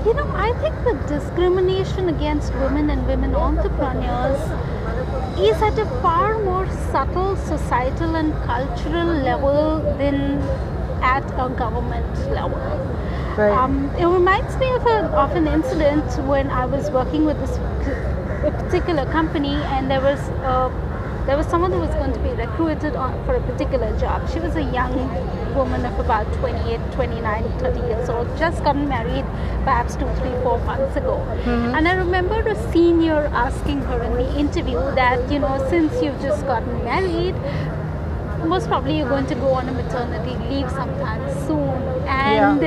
You 0.05 0.13
know, 0.13 0.31
I 0.35 0.53
think 0.61 0.75
the 0.85 0.93
discrimination 1.09 2.11
against 2.11 2.53
women 2.55 2.91
and 2.91 3.07
women 3.07 3.35
entrepreneurs 3.35 4.39
is 5.39 5.63
at 5.63 5.79
a 5.79 5.87
far 6.03 6.39
more 6.45 6.67
subtle 6.93 7.37
societal 7.37 8.15
and 8.15 8.35
cultural 8.45 9.07
level 9.07 9.81
than 9.97 10.43
at 11.03 11.25
a 11.45 11.49
government 11.49 12.19
level. 12.31 12.59
right 13.39 13.53
Um, 13.53 13.91
it 13.99 14.05
reminds 14.05 14.57
me 14.59 14.71
of, 14.75 14.85
a, 14.87 14.99
of 15.25 15.35
an 15.37 15.49
incident 15.49 16.05
when 16.27 16.51
I 16.51 16.67
was 16.67 16.91
working 16.91 17.25
with 17.25 17.41
this 17.41 17.59
particular 18.43 19.07
company, 19.07 19.55
and 19.55 19.91
there 19.91 20.03
was 20.03 20.21
uh, 20.53 20.69
there 21.27 21.37
was 21.37 21.47
someone 21.47 21.73
who 21.73 21.79
was 21.79 21.95
going 21.95 22.13
to 22.13 22.21
be 22.21 22.31
recruited 22.31 22.97
on 22.97 23.13
for 23.25 23.35
a 23.35 23.41
particular 23.41 23.99
job. 23.99 24.29
She 24.31 24.41
was 24.41 24.57
a 24.57 24.63
young 24.63 24.95
woman 25.55 25.85
of 25.87 25.99
about 25.99 26.31
28, 26.35 26.81
29, 26.93 27.59
30 27.59 27.81
years 27.81 28.09
old, 28.09 28.29
just 28.37 28.63
gotten 28.63 28.89
married 28.89 29.25
perhaps 29.65 29.97
two, 29.97 30.09
three, 30.17 30.35
four 30.43 30.59
months 30.65 30.97
ago. 30.97 31.17
Mm-hmm. 31.45 31.77
And 31.77 31.89
I 31.89 31.95
remember 31.95 32.41
a 32.41 32.73
senior 32.73 33.31
asking 33.33 33.81
her 33.83 34.03
in 34.03 34.13
the 34.13 34.39
interview 34.39 34.79
that, 34.97 35.31
you 35.33 35.39
know, 35.39 35.67
since 35.71 36.03
you've 36.03 36.21
just 36.21 36.45
gotten 36.45 36.85
married, 36.85 37.35
most 38.47 38.69
probably 38.69 38.99
you're 38.99 39.09
going 39.09 39.27
to 39.27 39.35
go 39.37 39.49
on 39.55 39.69
a 39.69 39.73
maternity 39.73 40.37
leave 40.51 40.69
sometime 40.71 41.23
soon 41.47 41.95
and 42.07 42.63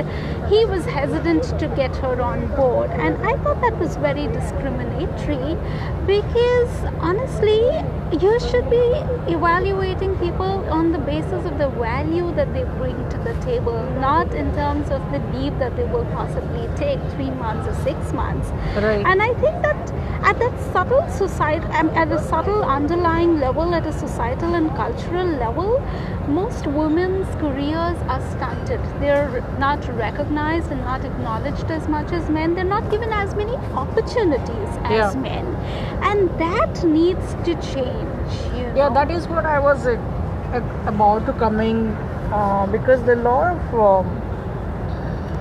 he 0.50 0.66
was 0.66 0.84
hesitant 0.86 1.44
to 1.60 1.68
get 1.76 1.96
her 1.98 2.20
on 2.20 2.48
board 2.56 2.90
and 2.90 3.16
i 3.18 3.38
thought 3.44 3.62
that 3.62 3.78
was 3.78 3.96
very 3.98 4.28
discriminatory 4.28 5.56
because 6.08 6.84
honestly 7.00 7.62
you 8.14 8.40
should 8.40 8.70
be 8.70 8.84
evaluating 9.28 10.16
people 10.18 10.46
on 10.70 10.92
the 10.94 10.98
basis 10.98 11.46
of 11.46 11.58
the 11.58 11.68
value 11.70 12.34
that 12.36 12.54
they 12.54 12.64
bring 12.80 12.96
to 13.10 13.18
the 13.18 13.34
table 13.46 13.78
not 14.00 14.34
in 14.34 14.54
terms 14.54 14.90
of 14.90 15.02
the 15.12 15.20
leave 15.34 15.58
that 15.60 15.76
they 15.76 15.84
will 15.84 16.06
possibly 16.06 16.68
take 16.78 17.00
3 17.16 17.32
months 17.32 17.68
or 17.68 17.74
6 17.84 18.14
months 18.14 18.50
Right. 18.76 19.06
and 19.06 19.22
i 19.22 19.34
think 19.44 19.62
that 19.62 19.92
at 20.24 20.38
that 20.40 20.60
subtle 20.74 21.08
society 21.10 21.66
um, 21.68 21.90
at 21.92 22.12
a 22.12 22.20
subtle 22.24 22.64
underlying 22.64 23.40
level 23.40 23.74
at 23.76 23.86
a 23.86 23.94
societal 23.94 24.56
and 24.56 24.70
cultural 24.76 25.26
level 25.26 25.80
most 26.28 26.66
women's 26.68 27.28
careers 27.36 27.98
are 28.16 28.22
stunted 28.32 28.80
they're 29.00 29.42
not 29.60 29.88
recognized 29.96 30.72
and 30.72 30.82
not 30.82 31.04
acknowledged 31.06 31.72
as 31.72 31.88
much 31.88 32.12
as 32.12 32.30
men 32.30 32.54
they're 32.56 32.64
not 32.64 32.90
given 32.92 33.12
as 33.12 33.36
many 33.36 33.56
opportunities 33.84 34.78
as 34.84 35.16
Yeah. 35.16 35.22
men 35.22 35.56
and 36.12 36.30
that 36.40 36.84
needs 36.84 37.34
to 37.46 37.56
change 37.56 38.38
you 38.56 38.66
yeah 38.76 38.88
know? 38.90 38.94
that 38.94 39.12
is 39.12 39.28
what 39.28 39.46
i 39.46 39.60
was 39.60 39.88
uh, 39.88 39.98
about 40.86 41.26
to 41.26 41.34
coming 41.34 41.88
uh, 42.34 42.66
because 42.68 43.02
the 43.04 43.16
law 43.16 43.52
of 43.52 43.74
um, 43.76 44.22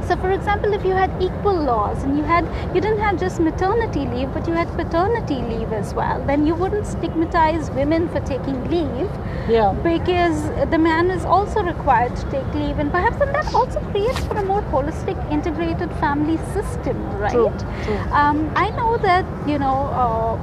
So, 0.08 0.16
for 0.16 0.30
example, 0.30 0.72
if 0.72 0.84
you 0.84 0.92
had 0.92 1.10
equal 1.20 1.54
laws 1.68 2.02
and 2.04 2.16
you 2.16 2.22
had 2.22 2.44
you 2.74 2.80
didn't 2.80 3.00
have 3.00 3.18
just 3.18 3.40
maternity 3.40 4.06
leave, 4.06 4.32
but 4.32 4.46
you 4.46 4.54
had 4.54 4.68
paternity 4.76 5.36
leave 5.52 5.72
as 5.72 5.94
well, 5.94 6.22
then 6.26 6.46
you 6.46 6.54
wouldn't 6.54 6.86
stigmatize 6.86 7.70
women 7.72 8.08
for 8.08 8.20
taking 8.20 8.62
leave 8.70 9.10
yeah 9.48 9.72
because 9.82 10.44
the 10.70 10.78
man 10.78 11.10
is 11.10 11.24
also 11.24 11.62
required 11.62 12.14
to 12.16 12.30
take 12.30 12.54
leave, 12.54 12.78
and 12.78 12.92
perhaps 12.92 13.18
then 13.18 13.32
that 13.32 13.52
also 13.54 13.80
creates 13.90 14.24
for 14.26 14.36
a 14.36 14.44
more 14.44 14.62
holistic, 14.74 15.18
integrated 15.32 15.90
family 16.04 16.38
system, 16.54 16.96
right? 17.18 17.32
True, 17.32 17.52
true. 17.84 17.98
Um, 18.22 18.50
I 18.54 18.70
know 18.70 18.96
that 18.98 19.24
you 19.48 19.58
know 19.58 19.76
uh, 20.04 20.34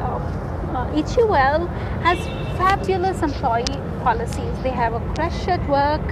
uh, 0.00 0.42
uh, 0.72 1.02
HUL 1.02 1.66
has 2.08 2.18
fabulous 2.56 3.22
employee 3.22 3.80
policies. 4.02 4.62
They 4.62 4.70
have 4.70 4.94
a 4.94 5.00
crash 5.14 5.48
at 5.48 5.66
work. 5.68 6.02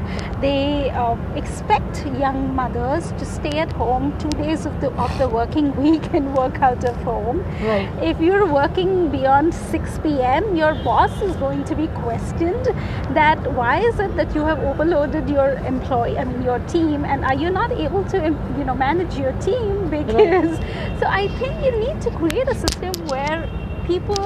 They 0.40 0.90
uh, 0.90 1.16
expect 1.36 2.06
young 2.18 2.54
mothers 2.54 3.12
to 3.12 3.24
stay 3.24 3.58
at 3.58 3.72
home 3.72 4.16
two 4.18 4.30
days 4.30 4.66
of 4.66 4.80
the 4.80 4.90
of 4.92 5.16
the 5.18 5.28
working 5.28 5.74
week 5.82 6.08
and 6.14 6.34
work 6.34 6.60
out 6.62 6.84
of 6.84 6.96
home. 7.08 7.40
Right. 7.62 7.88
If 8.10 8.20
you're 8.20 8.46
working 8.46 9.10
beyond 9.10 9.54
6 9.54 9.98
p.m., 9.98 10.56
your 10.56 10.74
boss 10.84 11.20
is 11.22 11.36
going 11.36 11.64
to 11.64 11.74
be 11.74 11.88
questioned 11.88 12.66
that 13.20 13.52
why 13.52 13.80
is 13.80 13.98
it 13.98 14.16
that 14.16 14.34
you 14.34 14.44
have 14.44 14.58
overloaded 14.60 15.28
your 15.28 15.50
employee, 15.74 16.18
I 16.18 16.24
mean 16.24 16.42
your 16.42 16.58
team, 16.74 17.04
and 17.04 17.24
are 17.24 17.34
you 17.34 17.50
not 17.50 17.72
able 17.72 18.04
to 18.14 18.18
you 18.58 18.64
know 18.64 18.74
manage 18.74 19.18
your 19.18 19.32
team 19.48 19.90
because 19.90 20.58
so 21.00 21.06
I 21.06 21.28
think 21.38 21.64
you 21.64 21.72
need 21.80 22.00
to 22.02 22.10
create 22.10 22.48
a 22.48 22.54
system 22.54 22.92
where 23.08 23.48
people 23.86 24.24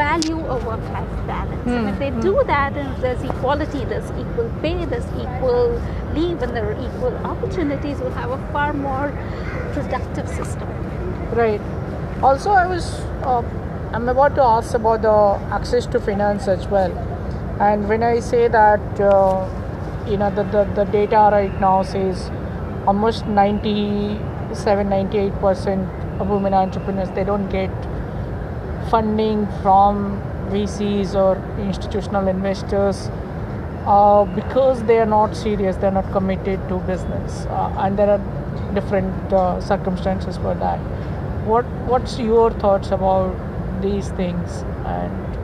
value 0.00 0.40
a 0.54 0.56
work-life 0.68 1.14
balance. 1.30 1.70
And 1.78 1.88
if 1.90 1.98
they 1.98 2.10
do 2.28 2.34
that 2.52 2.76
and 2.76 2.94
if 2.94 3.00
there's 3.06 3.22
equality 3.22 3.84
there's 3.84 4.10
equal 4.22 4.50
pay 4.62 4.84
there's 4.92 5.08
equal 5.24 5.80
leave 6.14 6.42
and 6.42 6.56
there 6.56 6.66
are 6.70 6.78
equal 6.86 7.14
opportunities 7.32 7.98
we'll 8.00 8.18
have 8.22 8.30
a 8.38 8.40
far 8.52 8.72
more 8.72 9.08
productive 9.74 10.28
system. 10.28 10.68
Right. 11.42 11.60
Also, 12.22 12.50
I 12.50 12.66
was 12.66 12.86
uh, 13.32 13.42
I'm 13.92 14.08
about 14.08 14.34
to 14.36 14.42
ask 14.42 14.74
about 14.74 15.02
the 15.02 15.14
access 15.58 15.86
to 15.86 16.00
finance 16.00 16.48
as 16.48 16.66
well, 16.68 16.92
and 17.68 17.88
when 17.88 18.02
I 18.02 18.20
say 18.20 18.46
that 18.48 19.00
uh, 19.00 19.48
you 20.10 20.16
know 20.16 20.30
the, 20.40 20.44
the 20.56 20.64
the 20.74 20.84
data 20.96 21.22
right 21.32 21.60
now 21.60 21.82
says 21.82 22.30
almost 22.86 23.26
97 23.26 24.88
98 24.88 25.32
percent 25.46 25.88
of 26.20 26.28
women 26.28 26.54
entrepreneurs 26.54 27.10
they 27.20 27.24
don't 27.24 27.48
get 27.48 27.89
funding 28.90 29.46
from 29.62 30.20
VCs 30.50 31.14
or 31.14 31.36
institutional 31.60 32.28
investors 32.28 33.08
uh, 33.86 34.24
because 34.24 34.82
they 34.84 34.98
are 34.98 35.06
not 35.06 35.36
serious, 35.36 35.76
they 35.76 35.86
are 35.86 35.92
not 35.92 36.10
committed 36.12 36.60
to 36.68 36.78
business, 36.80 37.46
uh, 37.46 37.74
and 37.78 37.98
there 37.98 38.10
are 38.10 38.74
different 38.74 39.32
uh, 39.32 39.60
circumstances 39.60 40.36
for 40.36 40.54
that. 40.54 40.78
What 41.46 41.64
What's 41.92 42.18
your 42.18 42.50
thoughts 42.50 42.90
about 42.90 43.34
these 43.82 44.10
things, 44.10 44.62
and 44.84 45.36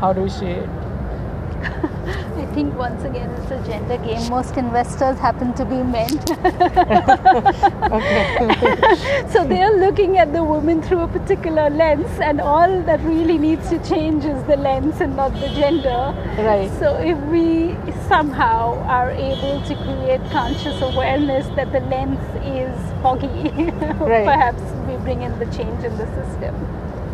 how 0.00 0.12
do 0.12 0.22
you 0.22 0.28
see 0.28 0.46
it? 0.46 2.18
I 2.42 2.46
think 2.54 2.74
once 2.76 3.04
again 3.04 3.30
it's 3.30 3.50
a 3.52 3.62
gender 3.64 3.96
game. 3.98 4.28
Most 4.28 4.56
investors 4.56 5.16
happen 5.18 5.52
to 5.54 5.64
be 5.64 5.82
men. 5.82 6.10
So 9.32 9.44
they're 9.44 9.76
looking 9.78 10.18
at 10.18 10.32
the 10.32 10.42
woman 10.44 10.82
through 10.82 11.00
a 11.00 11.08
particular 11.08 11.70
lens, 11.70 12.10
and 12.20 12.40
all 12.40 12.82
that 12.82 13.00
really 13.00 13.38
needs 13.38 13.68
to 13.70 13.78
change 13.88 14.24
is 14.24 14.42
the 14.44 14.56
lens 14.56 15.00
and 15.00 15.16
not 15.16 15.32
the 15.34 15.48
gender. 15.48 16.14
Right. 16.38 16.70
So 16.78 16.96
if 16.96 17.18
we 17.36 17.76
somehow 18.08 18.78
are 18.98 19.10
able 19.10 19.62
to 19.62 19.74
create 19.84 20.20
conscious 20.30 20.80
awareness 20.82 21.46
that 21.56 21.72
the 21.72 21.80
lens 21.80 22.20
is 22.44 22.74
foggy, 23.02 23.50
Right. 24.12 24.26
perhaps 24.26 24.62
we 24.88 24.96
bring 24.98 25.22
in 25.22 25.38
the 25.38 25.46
change 25.46 25.84
in 25.84 25.96
the 25.96 26.06
system. 26.18 26.54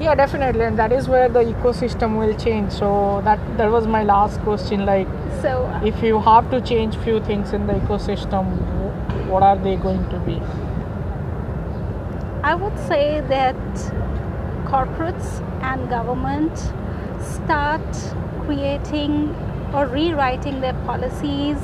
Yeah, 0.01 0.15
definitely, 0.15 0.63
and 0.65 0.79
that 0.79 0.93
is 0.93 1.09
where 1.09 1.29
the 1.29 1.41
ecosystem 1.41 2.19
will 2.19 2.35
change. 2.39 2.73
So 2.73 3.21
that 3.25 3.41
that 3.59 3.71
was 3.71 3.87
my 3.87 4.03
last 4.05 4.41
question. 4.41 4.87
Like, 4.87 5.09
So 5.43 5.55
if 5.85 6.03
you 6.03 6.21
have 6.21 6.51
to 6.53 6.61
change 6.61 6.97
few 7.07 7.21
things 7.31 7.53
in 7.53 7.67
the 7.67 7.75
ecosystem, 7.75 8.53
what 9.33 9.43
are 9.43 9.57
they 9.57 9.75
going 9.77 10.09
to 10.11 10.21
be? 10.29 10.41
I 12.45 12.55
would 12.55 12.79
say 12.87 13.21
that 13.33 13.57
corporates 14.67 15.43
and 15.73 15.89
government 15.91 16.57
start 17.21 17.99
creating 18.45 19.35
or 19.75 19.87
rewriting 19.87 20.61
their 20.61 20.79
policies 20.87 21.59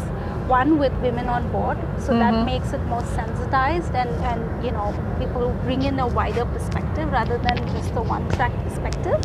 one 0.49 0.79
with 0.79 0.93
women 1.03 1.29
on 1.29 1.47
board 1.53 1.79
so 1.99 2.13
that 2.19 2.35
Mhm. 2.35 2.45
makes 2.47 2.73
it 2.79 2.83
more 2.93 3.03
sensitized 3.13 3.95
and, 3.95 4.11
and 4.33 4.65
you 4.65 4.71
know 4.73 4.93
people 5.19 5.53
bring 5.65 5.83
in 5.91 5.99
a 6.01 6.07
wider 6.19 6.45
perspective 6.45 7.11
rather 7.13 7.39
than 7.47 7.57
just 7.69 7.95
the 7.95 8.03
one 8.03 8.29
track 8.37 8.53
perspective 8.65 9.19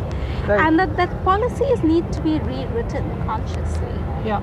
Right. 0.48 0.60
and 0.66 0.78
that, 0.78 0.96
that 0.96 1.12
policies 1.24 1.82
need 1.82 2.10
to 2.12 2.22
be 2.22 2.38
rewritten 2.38 3.04
consciously 3.26 3.94
Yeah. 4.24 4.40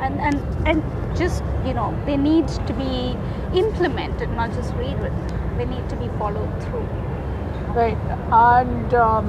and, 0.00 0.20
and 0.20 0.40
and 0.66 0.82
just 1.16 1.44
you 1.66 1.74
know 1.74 1.94
they 2.06 2.16
need 2.16 2.48
to 2.70 2.72
be 2.74 3.16
implemented 3.54 4.30
not 4.40 4.52
just 4.54 4.74
rewritten 4.74 5.40
they 5.58 5.66
need 5.66 5.88
to 5.90 5.96
be 5.96 6.08
followed 6.18 6.62
through 6.64 6.86
Right. 7.74 7.96
And 8.30 8.92
um, 8.92 9.28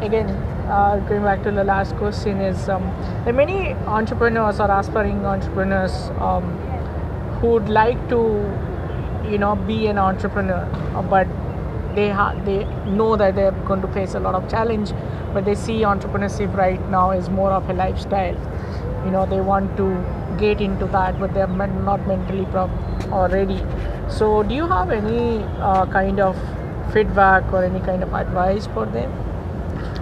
again, 0.00 0.28
uh, 0.68 0.98
going 1.08 1.22
back 1.22 1.42
to 1.44 1.50
the 1.50 1.64
last 1.64 1.94
question 1.96 2.40
is 2.40 2.68
um, 2.68 2.82
there 3.24 3.34
are 3.34 3.36
many 3.36 3.72
entrepreneurs 3.98 4.60
or 4.60 4.70
aspiring 4.70 5.24
entrepreneurs 5.24 5.92
um, 6.18 6.44
who 7.40 7.48
would 7.48 7.68
like 7.68 8.08
to, 8.08 8.18
you 9.30 9.38
know, 9.38 9.54
be 9.56 9.86
an 9.86 9.98
entrepreneur, 9.98 10.68
uh, 10.94 11.02
but 11.02 11.26
they 11.94 12.08
ha- 12.08 12.34
they 12.44 12.64
know 12.86 13.16
that 13.16 13.34
they're 13.34 13.52
going 13.68 13.80
to 13.82 13.88
face 13.88 14.14
a 14.14 14.20
lot 14.20 14.34
of 14.34 14.48
challenge, 14.50 14.92
but 15.32 15.44
they 15.44 15.54
see 15.54 15.80
entrepreneurship 15.80 16.54
right 16.56 16.88
now 16.90 17.10
is 17.10 17.28
more 17.28 17.50
of 17.52 17.68
a 17.68 17.72
lifestyle. 17.74 18.36
You 19.04 19.10
know, 19.10 19.26
they 19.26 19.40
want 19.40 19.76
to 19.76 19.86
get 20.38 20.60
into 20.60 20.86
that, 20.86 21.20
but 21.20 21.34
they're 21.34 21.46
not 21.46 22.06
mentally 22.06 22.46
prop- 22.46 23.12
or 23.12 23.28
ready. 23.28 23.62
So, 24.08 24.42
do 24.42 24.54
you 24.54 24.66
have 24.66 24.90
any 24.90 25.42
uh, 25.60 25.86
kind 25.86 26.20
of 26.20 26.36
feedback 26.92 27.52
or 27.52 27.64
any 27.64 27.80
kind 27.80 28.02
of 28.02 28.12
advice 28.14 28.66
for 28.68 28.86
them, 28.86 29.12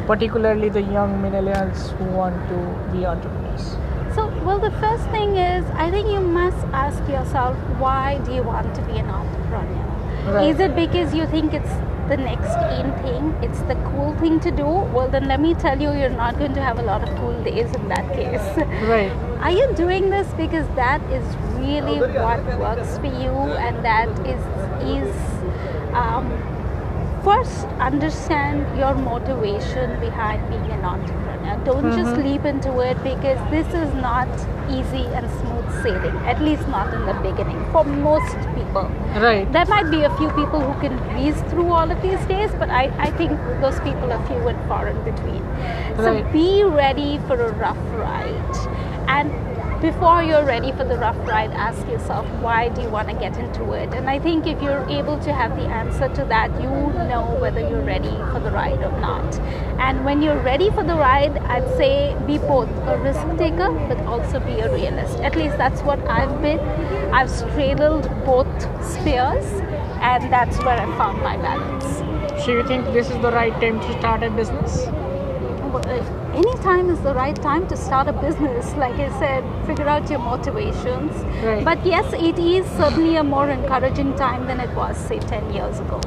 particularly 0.07 0.69
the 0.69 0.83
young 0.83 1.15
millennials 1.23 1.89
who 1.99 2.05
want 2.05 2.37
to 2.49 2.59
be 2.93 3.07
entrepreneurs? 3.07 3.77
so 4.15 4.27
well 4.47 4.59
the 4.59 4.71
first 4.81 5.05
thing 5.11 5.37
is 5.37 5.65
i 5.83 5.91
think 5.91 6.07
you 6.15 6.21
must 6.21 6.67
ask 6.81 7.09
yourself 7.13 7.57
why 7.85 8.19
do 8.27 8.35
you 8.39 8.43
want 8.43 8.75
to 8.75 8.83
be 8.83 8.99
an 8.99 9.09
entrepreneur 9.09 9.89
Right. 10.33 10.51
is 10.51 10.61
it 10.61 10.75
because 10.77 11.15
you 11.15 11.27
think 11.27 11.55
it's 11.55 11.73
the 12.11 12.17
next 12.17 12.59
in 12.81 12.91
thing 13.05 13.31
it's 13.47 13.63
the 13.71 13.75
cool 13.87 14.15
thing 14.21 14.39
to 14.41 14.51
do 14.51 14.67
well 14.97 15.09
then 15.15 15.27
let 15.29 15.41
me 15.41 15.55
tell 15.55 15.81
you 15.81 15.93
you're 16.01 16.17
not 16.19 16.39
going 16.39 16.53
to 16.59 16.61
have 16.61 16.79
a 16.79 16.83
lot 16.83 17.07
of 17.09 17.17
cool 17.21 17.43
days 17.45 17.75
in 17.81 17.89
that 17.89 18.13
case 18.13 18.47
Right. 18.93 19.11
Are 19.47 19.51
you 19.51 19.73
doing 19.75 20.11
this 20.11 20.29
because 20.35 20.69
that 20.77 21.03
is 21.11 21.25
really 21.59 21.99
what 22.27 22.45
works 22.61 22.99
for 22.99 23.07
you, 23.23 23.33
and 23.69 23.85
that 23.85 24.09
is 24.35 24.43
is 24.91 25.17
um, 26.03 26.29
first 27.25 27.67
understand 27.89 28.79
your 28.79 28.95
motivation 28.95 29.99
behind 30.01 30.49
being 30.51 30.71
an 30.79 30.85
entrepreneur. 30.85 31.57
Don't 31.69 31.91
just 31.97 32.15
Mhm. 32.17 32.25
leap 32.27 32.45
into 32.53 32.73
it 32.87 33.03
because 33.05 33.39
this 33.51 33.75
is 33.83 33.93
not 34.05 34.29
easy 34.79 35.03
and 35.21 35.29
smooth 35.41 35.69
sailing. 35.85 36.17
At 36.33 36.41
least 36.49 36.69
not 36.75 36.93
in 36.99 37.05
the 37.11 37.15
beginning 37.27 37.61
for 37.77 37.85
most 37.85 38.37
people. 38.57 38.91
Right. 39.27 39.53
There 39.59 39.67
might 39.75 39.91
be 39.95 40.03
a 40.09 40.11
few 40.21 40.31
people 40.41 40.61
who 40.69 40.75
can 40.85 40.99
breeze 41.11 41.41
through 41.53 41.69
all 41.81 41.95
of 41.97 42.03
these 42.03 42.27
days, 42.35 42.51
but 42.65 42.71
I, 42.71 42.85
I 43.09 43.11
think 43.23 43.39
those 43.67 43.79
people 43.89 44.13
are 44.19 44.21
few 44.33 44.43
and 44.55 44.69
far 44.73 44.83
in 44.95 45.01
between. 45.11 45.43
So 45.97 46.11
Right. 46.13 46.33
be 46.33 46.65
ready 46.83 47.11
for 47.29 47.41
a 47.49 47.53
rough 47.65 47.83
ride. 48.05 48.63
And 49.09 49.31
before 49.83 50.23
you're 50.23 50.45
ready 50.45 50.71
for 50.71 50.85
the 50.85 50.97
rough 50.97 51.17
ride, 51.27 51.51
ask 51.51 51.85
yourself, 51.89 52.25
why 52.41 52.69
do 52.69 52.81
you 52.83 52.89
want 52.89 53.09
to 53.09 53.15
get 53.15 53.37
into 53.37 53.73
it? 53.73 53.93
And 53.93 54.09
I 54.09 54.21
think 54.21 54.47
if 54.47 54.63
you're 54.63 54.89
able 54.89 55.19
to 55.19 55.33
have 55.33 55.57
the 55.57 55.65
answer 55.65 56.09
to 56.09 56.25
that, 56.27 56.53
you 56.63 56.69
know 56.69 57.37
whether 57.41 57.59
you're 57.59 57.83
ready 57.83 58.15
for 58.33 58.39
the 58.39 58.53
ride 58.53 58.81
or 58.81 58.93
not. 59.01 59.35
And 59.81 60.05
when 60.05 60.23
you're 60.23 60.41
ready 60.41 60.71
for 60.71 60.85
the 60.85 60.95
ride, 60.95 61.37
I'd 61.39 61.69
say 61.77 62.17
be 62.29 62.39
both 62.39 62.71
a 62.87 62.97
risk 62.99 63.27
taker 63.37 63.73
but 63.89 63.99
also 64.07 64.39
be 64.39 64.61
a 64.61 64.73
realist. 64.73 65.19
At 65.19 65.35
least 65.35 65.59
that's 65.59 65.83
what 65.83 65.99
I've 66.09 66.41
been. 66.41 66.61
I've 67.13 67.29
straddled 67.29 68.09
both 68.25 68.63
spheres, 68.85 69.47
and 70.01 70.33
that's 70.33 70.59
where 70.59 70.79
I 70.79 70.87
found 70.97 71.21
my 71.23 71.37
balance. 71.37 72.45
So, 72.45 72.53
you 72.53 72.67
think 72.69 72.85
this 72.93 73.11
is 73.11 73.21
the 73.21 73.33
right 73.33 73.53
time 73.61 73.81
to 73.81 73.99
start 73.99 74.23
a 74.23 74.31
business? 74.31 74.87
But, 75.73 75.87
uh, 75.87 76.03
Any 76.35 76.55
time 76.63 76.91
is 76.91 77.01
the 77.01 77.15
right 77.15 77.37
time 77.37 77.67
to 77.69 77.77
start 77.77 78.09
a 78.09 78.13
business. 78.13 78.73
Like 78.83 78.99
I 79.05 79.09
said, 79.19 79.45
figure 79.67 79.89
out 79.89 80.11
your 80.11 80.19
motivations. 80.19 81.13
Right. 81.45 81.65
But 81.65 81.85
yes, 81.87 82.13
it 82.13 82.39
is 82.39 82.67
certainly 82.77 83.17
a 83.17 83.25
more 83.25 83.49
encouraging 83.49 84.15
time 84.17 84.47
than 84.47 84.61
it 84.61 84.75
was, 84.77 84.97
say, 84.97 85.19
10 85.19 85.53
years 85.55 85.81
ago. 85.81 86.01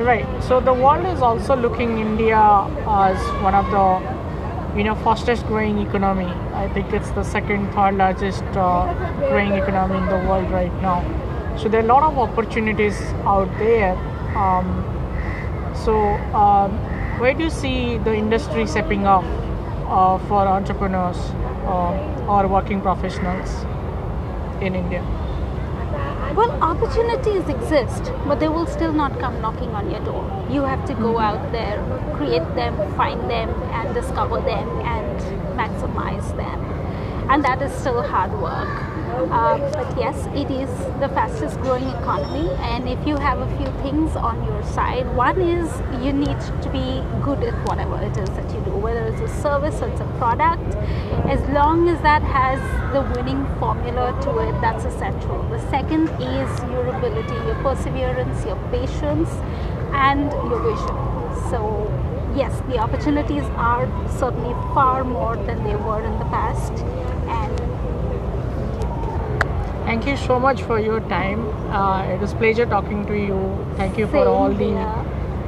Right. 0.00 0.26
So 0.42 0.60
the 0.60 0.74
world 0.74 1.06
is 1.06 1.20
also 1.22 1.56
looking 1.56 1.98
India 1.98 2.42
as 2.86 3.18
one 3.42 3.54
of 3.54 3.70
the, 3.70 4.78
you 4.78 4.84
know, 4.84 4.94
fastest 4.96 5.46
growing 5.46 5.78
economy. 5.78 6.30
I 6.54 6.68
think 6.74 6.92
it's 6.92 7.10
the 7.10 7.24
second, 7.24 7.72
third 7.72 7.96
largest 7.96 8.44
uh, 8.68 8.92
growing 9.28 9.52
economy 9.52 9.98
in 9.98 10.06
the 10.06 10.28
world 10.28 10.50
right 10.50 10.74
now. 10.80 11.02
So 11.58 11.68
there 11.68 11.80
are 11.80 11.84
a 11.84 11.92
lot 11.94 12.02
of 12.04 12.18
opportunities 12.18 13.00
out 13.24 13.48
there. 13.58 13.94
Um, 14.36 14.66
so 15.84 15.94
um, 16.44 16.78
where 17.22 17.34
do 17.34 17.44
you 17.44 17.50
see 17.50 17.98
the 17.98 18.12
industry 18.12 18.66
stepping 18.66 19.06
up 19.06 19.24
uh, 19.86 20.18
for 20.26 20.40
entrepreneurs 20.52 21.18
uh, 21.72 22.26
or 22.28 22.48
working 22.48 22.80
professionals 22.80 23.62
in 24.60 24.74
India? 24.74 25.02
Well, 26.34 26.50
opportunities 26.60 27.48
exist, 27.48 28.10
but 28.26 28.40
they 28.40 28.48
will 28.48 28.66
still 28.66 28.92
not 28.92 29.20
come 29.20 29.40
knocking 29.40 29.68
on 29.68 29.88
your 29.88 30.00
door. 30.00 30.24
You 30.50 30.62
have 30.62 30.84
to 30.86 30.94
go 30.94 31.20
out 31.20 31.52
there, 31.52 31.78
create 32.16 32.48
them, 32.56 32.74
find 32.96 33.20
them, 33.30 33.50
and 33.70 33.94
discover 33.94 34.40
them 34.40 34.68
and 34.80 35.20
maximize 35.56 36.36
them. 36.36 36.58
And 37.30 37.44
that 37.44 37.62
is 37.62 37.70
still 37.72 38.02
hard 38.02 38.32
work. 38.40 38.91
Uh, 39.12 39.58
but 39.72 39.98
yes, 39.98 40.16
it 40.34 40.50
is 40.50 40.70
the 41.00 41.08
fastest 41.08 41.60
growing 41.60 41.84
economy. 41.84 42.50
And 42.60 42.88
if 42.88 43.06
you 43.06 43.16
have 43.16 43.38
a 43.38 43.56
few 43.58 43.66
things 43.82 44.16
on 44.16 44.42
your 44.44 44.62
side, 44.62 45.06
one 45.14 45.40
is 45.40 45.70
you 46.02 46.12
need 46.12 46.40
to 46.62 46.70
be 46.70 47.02
good 47.22 47.42
at 47.44 47.54
whatever 47.68 48.00
it 48.02 48.16
is 48.16 48.28
that 48.30 48.52
you 48.54 48.60
do, 48.64 48.70
whether 48.70 49.04
it's 49.06 49.20
a 49.20 49.42
service 49.42 49.80
or 49.82 49.88
it's 49.88 50.00
a 50.00 50.10
product. 50.18 50.74
As 51.28 51.40
long 51.50 51.88
as 51.88 52.00
that 52.02 52.22
has 52.22 52.58
the 52.92 53.02
winning 53.14 53.44
formula 53.58 54.18
to 54.22 54.38
it, 54.38 54.60
that's 54.60 54.84
essential. 54.84 55.42
The 55.50 55.60
second 55.70 56.08
is 56.20 56.48
your 56.72 56.86
ability, 56.88 57.34
your 57.46 57.56
perseverance, 57.62 58.44
your 58.46 58.56
patience, 58.70 59.28
and 59.92 60.32
your 60.48 60.60
vision. 60.62 60.96
So, 61.50 61.88
yes, 62.34 62.60
the 62.68 62.78
opportunities 62.78 63.44
are 63.56 63.86
certainly 64.08 64.54
far 64.72 65.04
more 65.04 65.36
than 65.36 65.62
they 65.64 65.76
were 65.76 66.02
in 66.02 66.18
the 66.18 66.24
past. 66.26 66.72
Thank 69.92 70.06
you 70.06 70.16
so 70.16 70.38
much 70.40 70.62
for 70.62 70.80
your 70.80 71.00
time. 71.00 71.40
Uh, 71.70 72.02
it 72.04 72.18
was 72.18 72.32
pleasure 72.32 72.64
talking 72.64 73.04
to 73.08 73.14
you. 73.14 73.40
Thank 73.76 73.98
you 73.98 74.06
for 74.06 74.24
Same 74.24 74.28
all 74.28 74.48
the 74.48 74.68
here. 74.68 75.02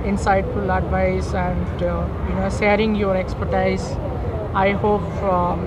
insightful 0.05 0.69
advice 0.77 1.33
and 1.33 1.83
uh, 1.83 2.07
you 2.29 2.35
know 2.35 2.51
sharing 2.51 2.95
your 2.95 3.17
expertise. 3.17 3.87
I 4.55 4.73
hope 4.73 5.01
um, 5.23 5.67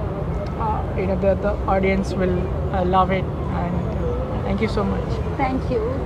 uh, 0.59 0.83
you 0.95 1.07
know 1.07 1.19
the, 1.19 1.33
the 1.47 1.53
audience 1.65 2.13
will 2.13 2.37
uh, 2.71 2.85
love 2.85 3.09
it 3.09 3.23
and 3.63 3.81
uh, 3.97 4.43
thank 4.43 4.61
you 4.61 4.67
so 4.67 4.83
much. 4.83 5.09
thank 5.09 5.17
you. 5.23 5.39
Thank 5.39 5.71
you 5.71 5.79
so 5.79 5.96